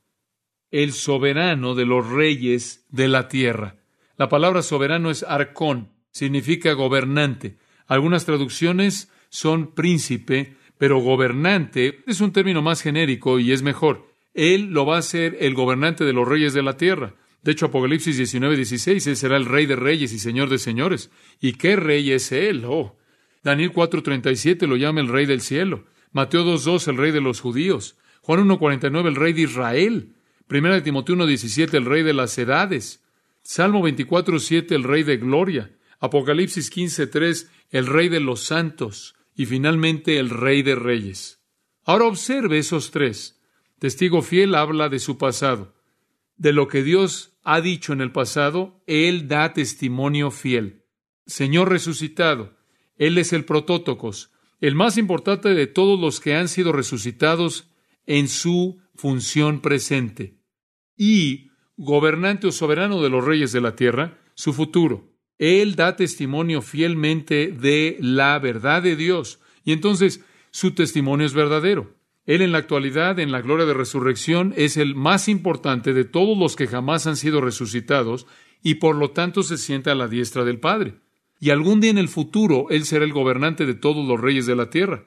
el 0.72 0.94
soberano 0.94 1.76
de 1.76 1.86
los 1.86 2.10
reyes 2.10 2.86
de 2.90 3.08
la 3.08 3.28
tierra. 3.28 3.78
La 4.18 4.30
palabra 4.30 4.62
soberano 4.62 5.12
es 5.12 5.24
arcón, 5.24 5.92
significa 6.12 6.74
gobernante. 6.74 7.58
Algunas 7.88 8.26
traducciones 8.26 9.12
son 9.30 9.74
príncipe, 9.74 10.56
pero 10.78 11.00
gobernante 11.00 12.04
es 12.08 12.22
un 12.22 12.32
término 12.32 12.62
más 12.62 12.82
genérico 12.82 13.40
y 13.40 13.52
es 13.52 13.62
mejor. 13.62 14.11
Él 14.34 14.68
lo 14.72 14.86
va 14.86 14.98
a 14.98 15.02
ser 15.02 15.38
el 15.40 15.54
gobernante 15.54 16.06
de 16.06 16.14
los 16.14 16.28
reyes 16.28 16.54
de 16.54 16.64
la 16.64 16.78
tierra. 16.78 17.16
De 17.44 17.52
hecho, 17.52 17.68
Apocalipsis 17.68 18.18
19, 18.18 18.56
16, 18.56 19.08
Él 19.08 19.18
será 19.18 19.38
el 19.38 19.46
rey 19.46 19.66
de 19.66 19.76
reyes 19.76 20.14
y 20.14 20.20
señor 20.20 20.50
de 20.50 20.60
señores. 20.60 21.10
¿Y 21.40 21.54
qué 21.54 21.76
rey 21.76 22.12
es 22.12 22.32
Él? 22.32 22.64
Oh. 22.66 22.98
Daniel 23.44 23.72
4, 23.72 24.04
37 24.04 24.68
lo 24.68 24.76
llama 24.76 25.02
el 25.02 25.08
rey 25.08 25.26
del 25.26 25.42
cielo. 25.42 25.86
Mateo 26.12 26.44
2, 26.44 26.64
2, 26.64 26.88
el 26.90 26.98
rey 26.98 27.12
de 27.12 27.22
los 27.22 27.42
judíos. 27.42 27.98
Juan 28.22 28.42
1, 28.42 28.60
49, 28.60 29.10
el 29.10 29.16
rey 29.16 29.34
de 29.34 29.42
Israel. 29.42 30.16
Primera 30.48 30.76
de 30.76 30.82
Timoteo 30.82 31.16
1, 31.16 31.26
17, 31.26 31.78
el 31.78 31.86
rey 31.86 32.04
de 32.04 32.14
las 32.14 32.38
edades. 32.38 33.04
Salmo 33.42 33.82
24, 33.82 34.40
7, 34.40 34.76
el 34.76 34.84
rey 34.84 35.04
de 35.04 35.18
gloria. 35.18 35.72
Apocalipsis 36.02 36.72
15.3, 36.72 37.48
el 37.70 37.86
Rey 37.86 38.10
de 38.10 38.20
los 38.20 38.44
santos 38.44 39.16
y 39.36 39.46
finalmente 39.46 40.18
el 40.18 40.32
Rey 40.32 40.64
de 40.64 40.76
reyes. 40.76 41.40
Ahora 41.84 42.06
observe 42.06 42.58
esos 42.58 42.90
tres. 42.90 43.40
Testigo 43.82 44.22
fiel 44.22 44.54
habla 44.54 44.90
de 44.90 45.00
su 45.00 45.18
pasado. 45.18 45.74
De 46.38 46.54
lo 46.54 46.68
que 46.68 46.84
Dios 46.84 47.36
ha 47.42 47.62
dicho 47.62 47.94
en 47.94 48.02
el 48.02 48.12
pasado, 48.12 48.80
Él 48.86 49.28
da 49.28 49.54
testimonio 49.54 50.30
fiel. 50.30 50.86
Señor 51.26 51.70
resucitado, 51.70 52.56
Él 52.96 53.18
es 53.18 53.34
el 53.34 53.44
protótocos, 53.44 54.30
el 54.60 54.76
más 54.76 55.00
importante 55.00 55.56
de 55.56 55.66
todos 55.66 56.00
los 56.00 56.20
que 56.20 56.36
han 56.36 56.48
sido 56.48 56.72
resucitados 56.72 57.72
en 58.06 58.28
su 58.28 58.80
función 58.94 59.62
presente. 59.62 60.38
Y 60.96 61.50
gobernante 61.76 62.46
o 62.46 62.52
soberano 62.52 63.02
de 63.02 63.10
los 63.10 63.26
reyes 63.26 63.52
de 63.52 63.62
la 63.62 63.76
tierra, 63.76 64.20
su 64.36 64.54
futuro. 64.54 65.10
Él 65.40 65.76
da 65.76 65.96
testimonio 65.96 66.62
fielmente 66.62 67.48
de 67.48 67.98
la 68.00 68.38
verdad 68.38 68.84
de 68.84 68.96
Dios. 68.96 69.40
Y 69.64 69.72
entonces 69.72 70.24
su 70.52 70.76
testimonio 70.76 71.26
es 71.26 71.34
verdadero. 71.34 72.00
Él 72.26 72.42
en 72.42 72.52
la 72.52 72.60
actualidad, 72.60 73.20
en 73.20 73.32
la 73.32 73.42
gloria 73.42 73.66
de 73.66 73.74
resurrección, 73.74 74.54
es 74.56 74.78
el 74.78 74.96
más 74.96 75.28
importante 75.28 75.94
de 75.94 76.06
todos 76.06 76.38
los 76.38 76.56
que 76.56 76.68
jamás 76.68 77.08
han 77.08 77.18
sido 77.18 77.42
resucitados 77.42 78.28
y 78.62 78.76
por 78.76 78.96
lo 78.96 79.12
tanto 79.12 79.44
se 79.44 79.58
sienta 79.58 79.92
a 79.92 79.96
la 79.96 80.08
diestra 80.08 80.46
del 80.46 80.60
Padre. 80.60 81.00
Y 81.40 81.50
algún 81.50 81.82
día 81.82 81.90
en 81.90 81.98
el 81.98 82.10
futuro 82.10 82.68
Él 82.70 82.86
será 82.86 83.04
el 83.04 83.14
gobernante 83.14 83.66
de 83.66 83.74
todos 83.74 84.08
los 84.08 84.22
reyes 84.22 84.46
de 84.46 84.56
la 84.56 84.70
tierra. 84.70 85.06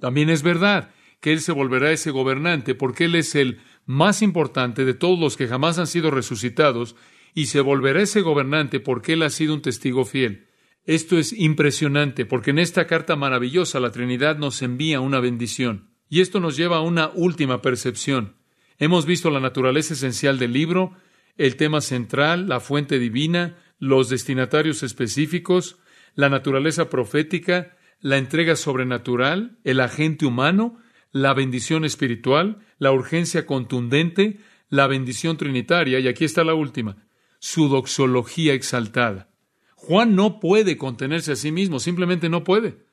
También 0.00 0.30
es 0.30 0.42
verdad 0.42 0.94
que 1.20 1.32
Él 1.32 1.40
se 1.40 1.52
volverá 1.52 1.92
ese 1.92 2.10
gobernante 2.10 2.74
porque 2.74 3.04
Él 3.04 3.14
es 3.14 3.34
el 3.34 3.60
más 3.84 4.22
importante 4.22 4.86
de 4.86 4.94
todos 4.94 5.18
los 5.18 5.36
que 5.36 5.46
jamás 5.46 5.78
han 5.78 5.86
sido 5.86 6.10
resucitados 6.10 6.96
y 7.34 7.46
se 7.46 7.60
volverá 7.60 8.00
ese 8.00 8.22
gobernante 8.22 8.80
porque 8.80 9.12
Él 9.12 9.22
ha 9.22 9.30
sido 9.30 9.54
un 9.54 9.62
testigo 9.62 10.06
fiel. 10.06 10.48
Esto 10.84 11.18
es 11.18 11.32
impresionante 11.32 12.24
porque 12.24 12.50
en 12.50 12.58
esta 12.58 12.86
carta 12.86 13.16
maravillosa 13.16 13.80
la 13.80 13.90
Trinidad 13.90 14.38
nos 14.38 14.62
envía 14.62 15.00
una 15.00 15.20
bendición. 15.20 15.93
Y 16.14 16.20
esto 16.20 16.38
nos 16.38 16.56
lleva 16.56 16.76
a 16.76 16.80
una 16.80 17.10
última 17.12 17.60
percepción. 17.60 18.36
Hemos 18.78 19.04
visto 19.04 19.30
la 19.30 19.40
naturaleza 19.40 19.94
esencial 19.94 20.38
del 20.38 20.52
libro, 20.52 20.92
el 21.36 21.56
tema 21.56 21.80
central, 21.80 22.48
la 22.48 22.60
fuente 22.60 23.00
divina, 23.00 23.58
los 23.80 24.10
destinatarios 24.10 24.84
específicos, 24.84 25.76
la 26.14 26.28
naturaleza 26.28 26.88
profética, 26.88 27.76
la 27.98 28.16
entrega 28.16 28.54
sobrenatural, 28.54 29.58
el 29.64 29.80
agente 29.80 30.24
humano, 30.24 30.78
la 31.10 31.34
bendición 31.34 31.84
espiritual, 31.84 32.60
la 32.78 32.92
urgencia 32.92 33.44
contundente, 33.44 34.38
la 34.68 34.86
bendición 34.86 35.36
trinitaria, 35.36 35.98
y 35.98 36.06
aquí 36.06 36.24
está 36.24 36.44
la 36.44 36.54
última, 36.54 37.08
su 37.40 37.66
doxología 37.66 38.54
exaltada. 38.54 39.32
Juan 39.74 40.14
no 40.14 40.38
puede 40.38 40.76
contenerse 40.76 41.32
a 41.32 41.36
sí 41.36 41.50
mismo, 41.50 41.80
simplemente 41.80 42.28
no 42.28 42.44
puede. 42.44 42.83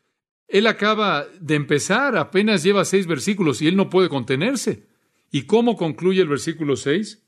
Él 0.51 0.67
acaba 0.67 1.25
de 1.39 1.55
empezar, 1.55 2.17
apenas 2.17 2.61
lleva 2.61 2.83
seis 2.83 3.07
versículos 3.07 3.61
y 3.61 3.67
él 3.67 3.77
no 3.77 3.89
puede 3.89 4.09
contenerse. 4.09 4.85
¿Y 5.31 5.43
cómo 5.43 5.77
concluye 5.77 6.21
el 6.21 6.27
versículo 6.27 6.75
seis? 6.75 7.25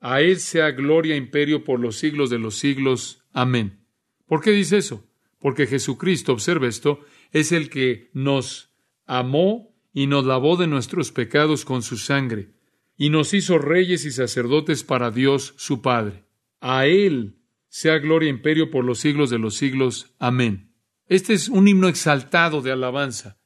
A 0.00 0.22
él 0.22 0.40
sea 0.40 0.70
gloria 0.70 1.14
e 1.14 1.18
imperio 1.18 1.64
por 1.64 1.78
los 1.78 1.96
siglos 1.96 2.30
de 2.30 2.38
los 2.38 2.56
siglos. 2.56 3.24
Amén. 3.34 3.84
¿Por 4.26 4.40
qué 4.40 4.52
dice 4.52 4.78
eso? 4.78 5.06
Porque 5.38 5.66
Jesucristo, 5.66 6.32
observe 6.32 6.68
esto, 6.68 7.00
es 7.30 7.52
el 7.52 7.68
que 7.68 8.08
nos 8.14 8.72
amó 9.04 9.76
y 9.92 10.06
nos 10.06 10.24
lavó 10.24 10.56
de 10.56 10.66
nuestros 10.66 11.12
pecados 11.12 11.66
con 11.66 11.82
su 11.82 11.98
sangre, 11.98 12.52
y 12.96 13.10
nos 13.10 13.34
hizo 13.34 13.58
reyes 13.58 14.06
y 14.06 14.12
sacerdotes 14.12 14.82
para 14.82 15.10
Dios 15.10 15.52
su 15.58 15.82
Padre. 15.82 16.24
A 16.60 16.86
Él 16.86 17.36
sea 17.68 17.98
gloria 17.98 18.28
e 18.28 18.30
imperio 18.30 18.70
por 18.70 18.84
los 18.84 18.98
siglos 18.98 19.28
de 19.28 19.38
los 19.38 19.56
siglos. 19.56 20.14
Amén. 20.18 20.71
Este 21.12 21.34
es 21.34 21.50
un 21.50 21.68
himno 21.68 21.88
exaltado 21.88 22.62
de 22.62 22.72
alabanza. 22.72 23.38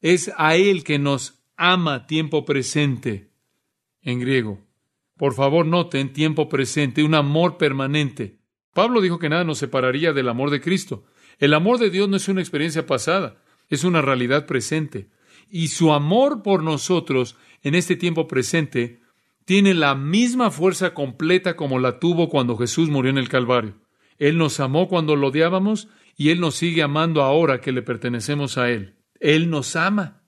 Es 0.00 0.32
a 0.38 0.56
Él 0.56 0.82
que 0.82 0.98
nos 0.98 1.44
ama 1.58 2.06
tiempo 2.06 2.46
presente 2.46 3.34
en 4.00 4.18
griego. 4.18 4.60
Por 5.18 5.34
favor, 5.34 5.66
noten 5.66 6.14
tiempo 6.14 6.48
presente, 6.48 7.02
un 7.02 7.14
amor 7.14 7.58
permanente. 7.58 8.38
Pablo 8.72 9.02
dijo 9.02 9.18
que 9.18 9.28
nada 9.28 9.44
nos 9.44 9.58
separaría 9.58 10.14
del 10.14 10.26
amor 10.26 10.48
de 10.48 10.62
Cristo. 10.62 11.04
El 11.38 11.52
amor 11.52 11.78
de 11.78 11.90
Dios 11.90 12.08
no 12.08 12.16
es 12.16 12.28
una 12.28 12.40
experiencia 12.40 12.86
pasada, 12.86 13.36
es 13.68 13.84
una 13.84 14.00
realidad 14.00 14.46
presente. 14.46 15.10
Y 15.50 15.68
su 15.68 15.92
amor 15.92 16.42
por 16.42 16.62
nosotros 16.62 17.36
en 17.62 17.74
este 17.74 17.94
tiempo 17.94 18.26
presente 18.26 19.02
tiene 19.44 19.74
la 19.74 19.94
misma 19.94 20.50
fuerza 20.50 20.94
completa 20.94 21.56
como 21.56 21.78
la 21.78 21.98
tuvo 21.98 22.30
cuando 22.30 22.56
Jesús 22.56 22.88
murió 22.88 23.10
en 23.10 23.18
el 23.18 23.28
Calvario. 23.28 23.81
Él 24.22 24.38
nos 24.38 24.60
amó 24.60 24.86
cuando 24.86 25.16
lo 25.16 25.26
odiábamos 25.26 25.88
y 26.16 26.30
Él 26.30 26.38
nos 26.38 26.54
sigue 26.54 26.84
amando 26.84 27.22
ahora 27.22 27.60
que 27.60 27.72
le 27.72 27.82
pertenecemos 27.82 28.56
a 28.56 28.70
Él. 28.70 28.94
Él 29.18 29.50
nos 29.50 29.74
ama. 29.74 30.22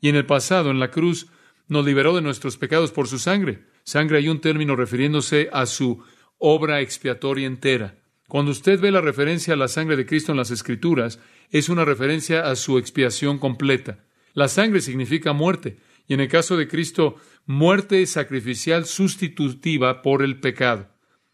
Y 0.00 0.08
en 0.08 0.16
el 0.16 0.26
pasado, 0.26 0.72
en 0.72 0.80
la 0.80 0.90
cruz, 0.90 1.28
nos 1.68 1.86
liberó 1.86 2.16
de 2.16 2.20
nuestros 2.20 2.56
pecados 2.56 2.90
por 2.90 3.06
su 3.06 3.20
sangre. 3.20 3.64
Sangre 3.84 4.18
hay 4.18 4.28
un 4.28 4.40
término 4.40 4.74
refiriéndose 4.74 5.48
a 5.52 5.66
su 5.66 6.02
obra 6.38 6.80
expiatoria 6.80 7.46
entera. 7.46 8.02
Cuando 8.26 8.50
usted 8.50 8.80
ve 8.80 8.90
la 8.90 9.00
referencia 9.00 9.54
a 9.54 9.56
la 9.56 9.68
sangre 9.68 9.94
de 9.94 10.04
Cristo 10.04 10.32
en 10.32 10.38
las 10.38 10.50
Escrituras, 10.50 11.20
es 11.50 11.68
una 11.68 11.84
referencia 11.84 12.50
a 12.50 12.56
su 12.56 12.76
expiación 12.76 13.38
completa. 13.38 14.04
La 14.32 14.48
sangre 14.48 14.80
significa 14.80 15.32
muerte, 15.32 15.78
y 16.08 16.14
en 16.14 16.20
el 16.20 16.28
caso 16.28 16.56
de 16.56 16.66
Cristo, 16.66 17.14
muerte 17.46 18.04
sacrificial 18.06 18.84
sustitutiva 18.84 20.02
por 20.02 20.24
el 20.24 20.40
pecado. 20.40 20.88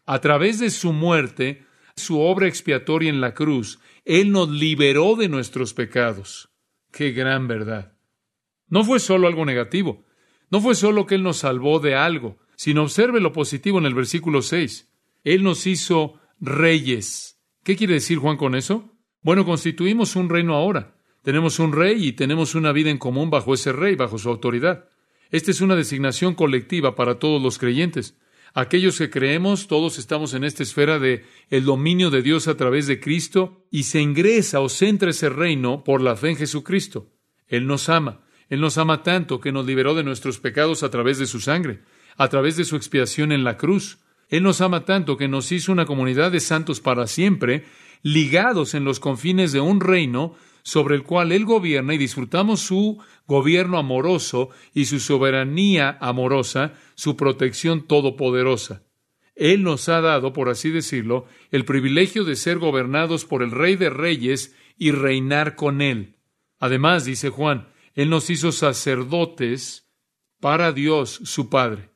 A 0.05 0.21
través 0.21 0.59
de 0.59 0.69
su 0.69 0.93
muerte, 0.93 1.65
su 1.99 2.19
obra 2.19 2.47
expiatoria 2.47 3.09
en 3.09 3.21
la 3.21 3.33
cruz, 3.33 3.79
Él 4.05 4.31
nos 4.31 4.49
liberó 4.49 5.15
de 5.15 5.29
nuestros 5.29 5.73
pecados. 5.73 6.49
¡Qué 6.91 7.11
gran 7.11 7.47
verdad! 7.47 7.93
No 8.67 8.83
fue 8.83 8.99
solo 8.99 9.27
algo 9.27 9.45
negativo, 9.45 10.05
no 10.49 10.61
fue 10.61 10.75
solo 10.75 11.05
que 11.05 11.15
Él 11.15 11.23
nos 11.23 11.37
salvó 11.37 11.79
de 11.79 11.95
algo, 11.95 12.39
sino 12.55 12.83
observe 12.83 13.19
lo 13.19 13.31
positivo 13.31 13.79
en 13.79 13.85
el 13.85 13.93
versículo 13.93 14.41
6. 14.41 14.91
Él 15.23 15.43
nos 15.43 15.67
hizo 15.67 16.19
reyes. 16.39 17.39
¿Qué 17.63 17.75
quiere 17.75 17.95
decir 17.95 18.17
Juan 18.17 18.37
con 18.37 18.55
eso? 18.55 18.95
Bueno, 19.21 19.45
constituimos 19.45 20.15
un 20.15 20.29
reino 20.29 20.55
ahora. 20.55 20.95
Tenemos 21.23 21.59
un 21.59 21.73
rey 21.73 22.07
y 22.07 22.13
tenemos 22.13 22.55
una 22.55 22.71
vida 22.71 22.89
en 22.89 22.97
común 22.97 23.29
bajo 23.29 23.53
ese 23.53 23.73
rey, 23.73 23.95
bajo 23.95 24.17
su 24.17 24.29
autoridad. 24.29 24.89
Esta 25.31 25.51
es 25.51 25.61
una 25.61 25.75
designación 25.75 26.33
colectiva 26.33 26.95
para 26.95 27.19
todos 27.19 27.41
los 27.41 27.57
creyentes. 27.59 28.17
Aquellos 28.53 28.97
que 28.97 29.09
creemos, 29.09 29.67
todos 29.67 29.99
estamos 29.99 30.33
en 30.33 30.43
esta 30.43 30.63
esfera 30.63 30.99
de 30.99 31.25
el 31.49 31.65
dominio 31.65 32.09
de 32.09 32.21
Dios 32.21 32.47
a 32.47 32.57
través 32.57 32.87
de 32.87 32.99
Cristo 32.99 33.65
y 33.71 33.83
se 33.83 34.01
ingresa 34.01 34.59
o 34.59 34.69
se 34.69 34.87
entra 34.87 35.11
ese 35.11 35.29
reino 35.29 35.83
por 35.83 36.01
la 36.01 36.15
fe 36.15 36.31
en 36.31 36.37
Jesucristo. 36.37 37.11
Él 37.47 37.67
nos 37.67 37.89
ama. 37.89 38.21
Él 38.49 38.61
nos 38.61 38.77
ama 38.77 39.03
tanto 39.03 39.39
que 39.39 39.51
nos 39.51 39.65
liberó 39.65 39.93
de 39.93 40.03
nuestros 40.03 40.39
pecados 40.39 40.81
a 40.81 40.89
través 40.89 41.19
de 41.19 41.27
su 41.27 41.39
sangre, 41.39 41.81
a 42.17 42.27
través 42.29 42.57
de 42.57 42.65
su 42.65 42.75
expiación 42.75 43.31
en 43.31 43.43
la 43.43 43.57
cruz. 43.57 43.99
Él 44.27 44.43
nos 44.43 44.61
ama 44.61 44.85
tanto 44.85 45.17
que 45.17 45.27
nos 45.27 45.51
hizo 45.51 45.71
una 45.71 45.85
comunidad 45.85 46.31
de 46.31 46.39
santos 46.39 46.81
para 46.81 47.05
siempre, 47.05 47.65
ligados 48.01 48.73
en 48.73 48.85
los 48.85 48.99
confines 48.99 49.51
de 49.51 49.59
un 49.59 49.81
reino 49.81 50.35
sobre 50.63 50.95
el 50.95 51.03
cual 51.03 51.31
Él 51.31 51.45
gobierna 51.45 51.93
y 51.93 51.97
disfrutamos 51.97 52.59
su 52.59 52.99
gobierno 53.27 53.77
amoroso 53.77 54.49
y 54.73 54.85
su 54.85 54.99
soberanía 54.99 55.97
amorosa, 56.01 56.73
su 56.99 57.15
protección 57.15 57.87
todopoderosa. 57.87 58.83
Él 59.33 59.63
nos 59.63 59.87
ha 59.87 60.01
dado, 60.01 60.33
por 60.33 60.49
así 60.49 60.69
decirlo, 60.69 61.27
el 61.49 61.63
privilegio 61.63 62.25
de 62.25 62.35
ser 62.35 62.57
gobernados 62.57 63.23
por 63.23 63.41
el 63.41 63.51
Rey 63.51 63.77
de 63.77 63.89
Reyes 63.89 64.53
y 64.77 64.91
reinar 64.91 65.55
con 65.55 65.81
Él. 65.81 66.17
Además, 66.59 67.05
dice 67.05 67.29
Juan, 67.29 67.69
Él 67.95 68.09
nos 68.09 68.29
hizo 68.29 68.51
sacerdotes 68.51 69.87
para 70.41 70.73
Dios 70.73 71.21
su 71.23 71.49
Padre. 71.49 71.89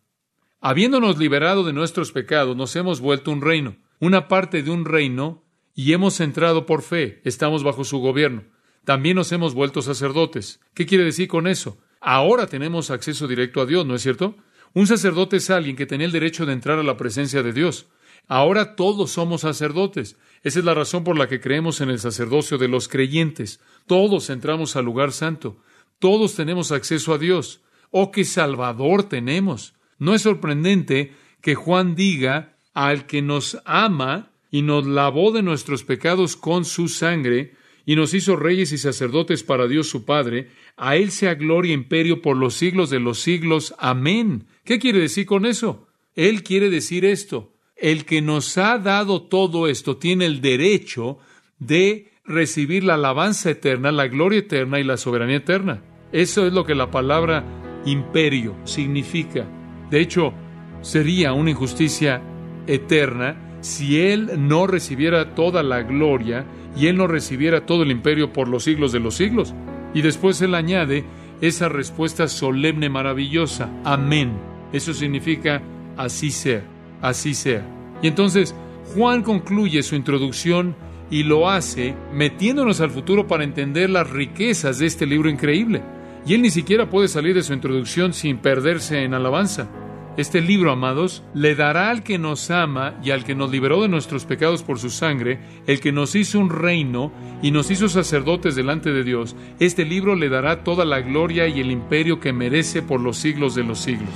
Habiéndonos 0.61 1.17
liberado 1.17 1.65
de 1.65 1.73
nuestros 1.73 2.13
pecados, 2.13 2.55
nos 2.55 2.73
hemos 2.77 3.01
vuelto 3.01 3.29
un 3.31 3.41
reino, 3.41 3.75
una 3.99 4.29
parte 4.29 4.63
de 4.63 4.71
un 4.71 4.85
reino, 4.85 5.43
y 5.75 5.91
hemos 5.91 6.21
entrado 6.21 6.65
por 6.65 6.81
fe, 6.81 7.19
estamos 7.25 7.61
bajo 7.61 7.83
su 7.83 7.97
gobierno 7.97 8.45
también 8.83 9.15
nos 9.15 9.31
hemos 9.31 9.53
vuelto 9.53 9.81
sacerdotes. 9.81 10.59
¿Qué 10.73 10.85
quiere 10.85 11.03
decir 11.03 11.27
con 11.27 11.47
eso? 11.47 11.77
Ahora 12.01 12.47
tenemos 12.47 12.91
acceso 12.91 13.27
directo 13.27 13.61
a 13.61 13.65
Dios, 13.65 13.85
¿no 13.85 13.95
es 13.95 14.01
cierto? 14.01 14.35
Un 14.73 14.87
sacerdote 14.87 15.37
es 15.37 15.49
alguien 15.49 15.75
que 15.75 15.85
tenía 15.85 16.07
el 16.07 16.11
derecho 16.11 16.45
de 16.45 16.53
entrar 16.53 16.79
a 16.79 16.83
la 16.83 16.97
presencia 16.97 17.43
de 17.43 17.53
Dios. 17.53 17.87
Ahora 18.27 18.75
todos 18.75 19.11
somos 19.11 19.41
sacerdotes. 19.41 20.17
Esa 20.43 20.59
es 20.59 20.65
la 20.65 20.73
razón 20.73 21.03
por 21.03 21.17
la 21.17 21.27
que 21.27 21.39
creemos 21.39 21.81
en 21.81 21.89
el 21.89 21.99
sacerdocio 21.99 22.57
de 22.57 22.67
los 22.67 22.87
creyentes. 22.87 23.59
Todos 23.85 24.29
entramos 24.29 24.75
al 24.75 24.85
lugar 24.85 25.11
santo. 25.11 25.57
Todos 25.99 26.35
tenemos 26.35 26.71
acceso 26.71 27.13
a 27.13 27.17
Dios. 27.17 27.61
¡Oh, 27.91 28.11
qué 28.11 28.25
Salvador 28.25 29.03
tenemos! 29.03 29.73
No 29.99 30.15
es 30.15 30.23
sorprendente 30.23 31.13
que 31.41 31.55
Juan 31.55 31.95
diga 31.95 32.57
al 32.73 33.05
que 33.05 33.21
nos 33.21 33.59
ama 33.65 34.31
y 34.49 34.63
nos 34.63 34.85
lavó 34.85 35.31
de 35.31 35.43
nuestros 35.43 35.83
pecados 35.83 36.35
con 36.35 36.65
su 36.65 36.87
sangre, 36.87 37.55
y 37.85 37.95
nos 37.95 38.13
hizo 38.13 38.35
reyes 38.35 38.71
y 38.71 38.77
sacerdotes 38.77 39.43
para 39.43 39.67
Dios 39.67 39.89
su 39.89 40.05
Padre, 40.05 40.51
a 40.77 40.95
Él 40.95 41.11
sea 41.11 41.35
gloria 41.35 41.71
e 41.71 41.73
imperio 41.73 42.21
por 42.21 42.37
los 42.37 42.53
siglos 42.53 42.89
de 42.89 42.99
los 42.99 43.19
siglos. 43.19 43.73
Amén. 43.77 44.45
¿Qué 44.63 44.79
quiere 44.79 44.99
decir 44.99 45.25
con 45.25 45.45
eso? 45.45 45.87
Él 46.15 46.43
quiere 46.43 46.69
decir 46.69 47.03
esto. 47.03 47.53
El 47.75 48.05
que 48.05 48.21
nos 48.21 48.57
ha 48.57 48.77
dado 48.77 49.23
todo 49.23 49.67
esto 49.67 49.97
tiene 49.97 50.25
el 50.25 50.39
derecho 50.39 51.17
de 51.59 52.11
recibir 52.23 52.83
la 52.83 52.93
alabanza 52.93 53.49
eterna, 53.49 53.91
la 53.91 54.07
gloria 54.07 54.39
eterna 54.39 54.79
y 54.79 54.85
la 54.85 54.95
soberanía 54.95 55.37
eterna. 55.37 55.83
Eso 56.13 56.47
es 56.47 56.53
lo 56.53 56.65
que 56.65 56.75
la 56.75 56.91
palabra 56.91 57.43
imperio 57.85 58.55
significa. 58.63 59.45
De 59.89 59.99
hecho, 59.99 60.33
sería 60.81 61.33
una 61.33 61.49
injusticia 61.49 62.21
eterna 62.65 63.57
si 63.59 63.99
Él 63.99 64.31
no 64.37 64.67
recibiera 64.67 65.35
toda 65.35 65.61
la 65.63 65.81
gloria 65.81 66.45
y 66.77 66.87
Él 66.87 66.95
no 66.95 67.07
recibiera 67.07 67.65
todo 67.65 67.83
el 67.83 67.91
imperio 67.91 68.31
por 68.31 68.47
los 68.47 68.63
siglos 68.63 68.93
de 68.93 69.01
los 69.01 69.15
siglos. 69.15 69.53
Y 69.93 70.01
después 70.01 70.41
Él 70.41 70.55
añade 70.55 71.03
esa 71.41 71.67
respuesta 71.67 72.29
solemne, 72.29 72.89
maravillosa, 72.89 73.69
amén. 73.83 74.52
Eso 74.73 74.93
significa 74.93 75.61
así 75.95 76.31
sea, 76.31 76.63
así 77.01 77.33
sea. 77.33 77.65
Y 78.01 78.07
entonces 78.07 78.53
Juan 78.93 79.21
concluye 79.21 79.81
su 79.83 79.95
introducción 79.95 80.75
y 81.09 81.23
lo 81.23 81.49
hace 81.49 81.95
metiéndonos 82.11 82.81
al 82.81 82.89
futuro 82.89 83.27
para 83.27 83.43
entender 83.43 83.89
las 83.89 84.09
riquezas 84.09 84.79
de 84.79 84.87
este 84.87 85.05
libro 85.05 85.29
increíble. 85.29 85.81
Y 86.25 86.33
él 86.33 86.41
ni 86.41 86.49
siquiera 86.49 86.89
puede 86.89 87.07
salir 87.07 87.35
de 87.35 87.43
su 87.43 87.53
introducción 87.53 88.13
sin 88.13 88.37
perderse 88.37 89.03
en 89.03 89.13
alabanza. 89.13 89.69
Este 90.15 90.41
libro, 90.41 90.71
amados, 90.71 91.23
le 91.33 91.55
dará 91.55 91.89
al 91.89 92.03
que 92.03 92.19
nos 92.19 92.51
ama 92.51 92.93
y 93.03 93.09
al 93.09 93.23
que 93.23 93.33
nos 93.33 93.49
liberó 93.49 93.81
de 93.81 93.87
nuestros 93.87 94.25
pecados 94.25 94.61
por 94.61 94.77
su 94.77 94.91
sangre, 94.91 95.39
el 95.65 95.79
que 95.79 95.91
nos 95.91 96.13
hizo 96.13 96.37
un 96.37 96.51
reino 96.51 97.11
y 97.41 97.49
nos 97.49 97.71
hizo 97.71 97.89
sacerdotes 97.89 98.53
delante 98.53 98.91
de 98.91 99.03
Dios, 99.03 99.35
este 99.59 99.85
libro 99.85 100.15
le 100.15 100.29
dará 100.29 100.63
toda 100.63 100.85
la 100.85 101.01
gloria 101.01 101.47
y 101.47 101.59
el 101.61 101.71
imperio 101.71 102.19
que 102.19 102.31
merece 102.31 102.83
por 102.83 103.01
los 103.01 103.17
siglos 103.17 103.55
de 103.55 103.63
los 103.63 103.79
siglos. 103.79 104.11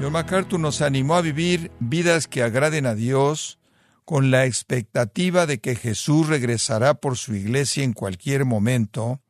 John 0.00 0.12
MacArthur 0.12 0.60
nos 0.60 0.82
animó 0.82 1.16
a 1.16 1.20
vivir 1.20 1.72
vidas 1.80 2.28
que 2.28 2.44
agraden 2.44 2.86
a 2.86 2.94
Dios, 2.94 3.58
con 4.04 4.30
la 4.30 4.46
expectativa 4.46 5.46
de 5.46 5.58
que 5.58 5.74
Jesús 5.74 6.28
regresará 6.28 6.94
por 6.94 7.16
su 7.16 7.34
iglesia 7.34 7.82
en 7.82 7.92
cualquier 7.92 8.44
momento, 8.44 9.20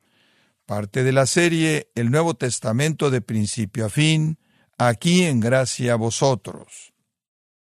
parte 0.70 1.02
de 1.02 1.10
la 1.10 1.26
serie 1.26 1.90
El 1.96 2.12
Nuevo 2.12 2.34
Testamento 2.34 3.10
de 3.10 3.20
principio 3.20 3.86
a 3.86 3.90
fin, 3.90 4.38
aquí 4.78 5.24
en 5.24 5.40
gracia 5.40 5.94
a 5.94 5.96
vosotros. 5.96 6.92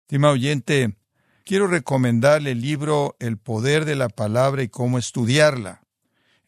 Estima 0.01 0.30
oyente, 0.30 0.97
quiero 1.45 1.67
recomendarle 1.67 2.51
el 2.51 2.60
libro 2.60 3.15
El 3.21 3.38
Poder 3.38 3.86
de 3.86 3.95
la 3.95 4.10
Palabra 4.10 4.62
y 4.62 4.67
cómo 4.67 4.97
estudiarla, 4.97 5.84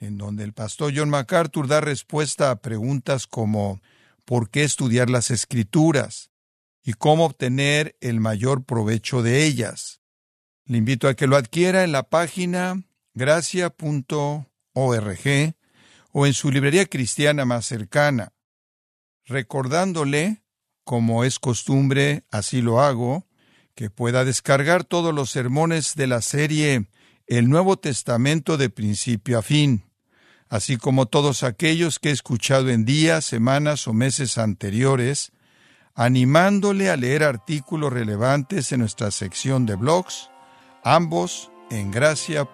en 0.02 0.18
donde 0.18 0.44
el 0.44 0.52
pastor 0.52 0.92
John 0.94 1.10
MacArthur 1.10 1.70
da 1.70 1.80
respuesta 1.80 2.52
a 2.52 2.58
preguntas 2.58 3.26
como 3.26 3.82
¿por 4.26 4.50
qué 4.50 4.66
estudiar 4.66 5.10
las 5.10 5.32
escrituras? 5.32 6.30
y 6.84 6.92
cómo 6.92 7.24
obtener 7.24 7.96
el 8.02 8.20
mayor 8.20 8.66
provecho 8.66 9.22
de 9.22 9.46
ellas. 9.46 10.02
Le 10.66 10.78
invito 10.78 11.08
a 11.08 11.14
que 11.14 11.26
lo 11.26 11.38
adquiera 11.38 11.86
en 11.86 11.94
la 11.94 12.04
página 12.04 12.84
gracia.org 13.14 14.44
o 16.14 16.26
en 16.26 16.34
su 16.34 16.52
librería 16.52 16.86
cristiana 16.86 17.44
más 17.44 17.66
cercana, 17.66 18.32
recordándole, 19.26 20.44
como 20.86 21.24
es 21.24 21.40
costumbre, 21.40 22.24
así 22.32 22.62
lo 22.62 22.80
hago, 22.82 23.28
que 23.76 23.90
pueda 23.90 24.24
descargar 24.24 24.84
todos 24.84 25.14
los 25.14 25.32
sermones 25.32 25.96
de 25.96 26.08
la 26.08 26.22
serie 26.22 26.88
El 27.26 27.50
Nuevo 27.50 27.78
Testamento 27.78 28.58
de 28.58 28.70
principio 28.70 29.40
a 29.40 29.42
fin, 29.42 29.86
así 30.50 30.78
como 30.78 31.08
todos 31.08 31.42
aquellos 31.42 31.98
que 31.98 32.10
he 32.10 32.12
escuchado 32.12 32.70
en 32.70 32.86
días, 32.86 33.26
semanas 33.26 33.88
o 33.88 33.94
meses 33.94 34.38
anteriores, 34.38 35.32
animándole 35.96 36.92
a 36.92 36.98
leer 36.98 37.24
artículos 37.24 37.92
relevantes 37.92 38.72
en 38.72 38.82
nuestra 38.82 39.10
sección 39.10 39.66
de 39.66 39.76
blogs, 39.76 40.30
ambos 40.84 41.50
en 41.72 41.90
gracia.org. 41.90 42.54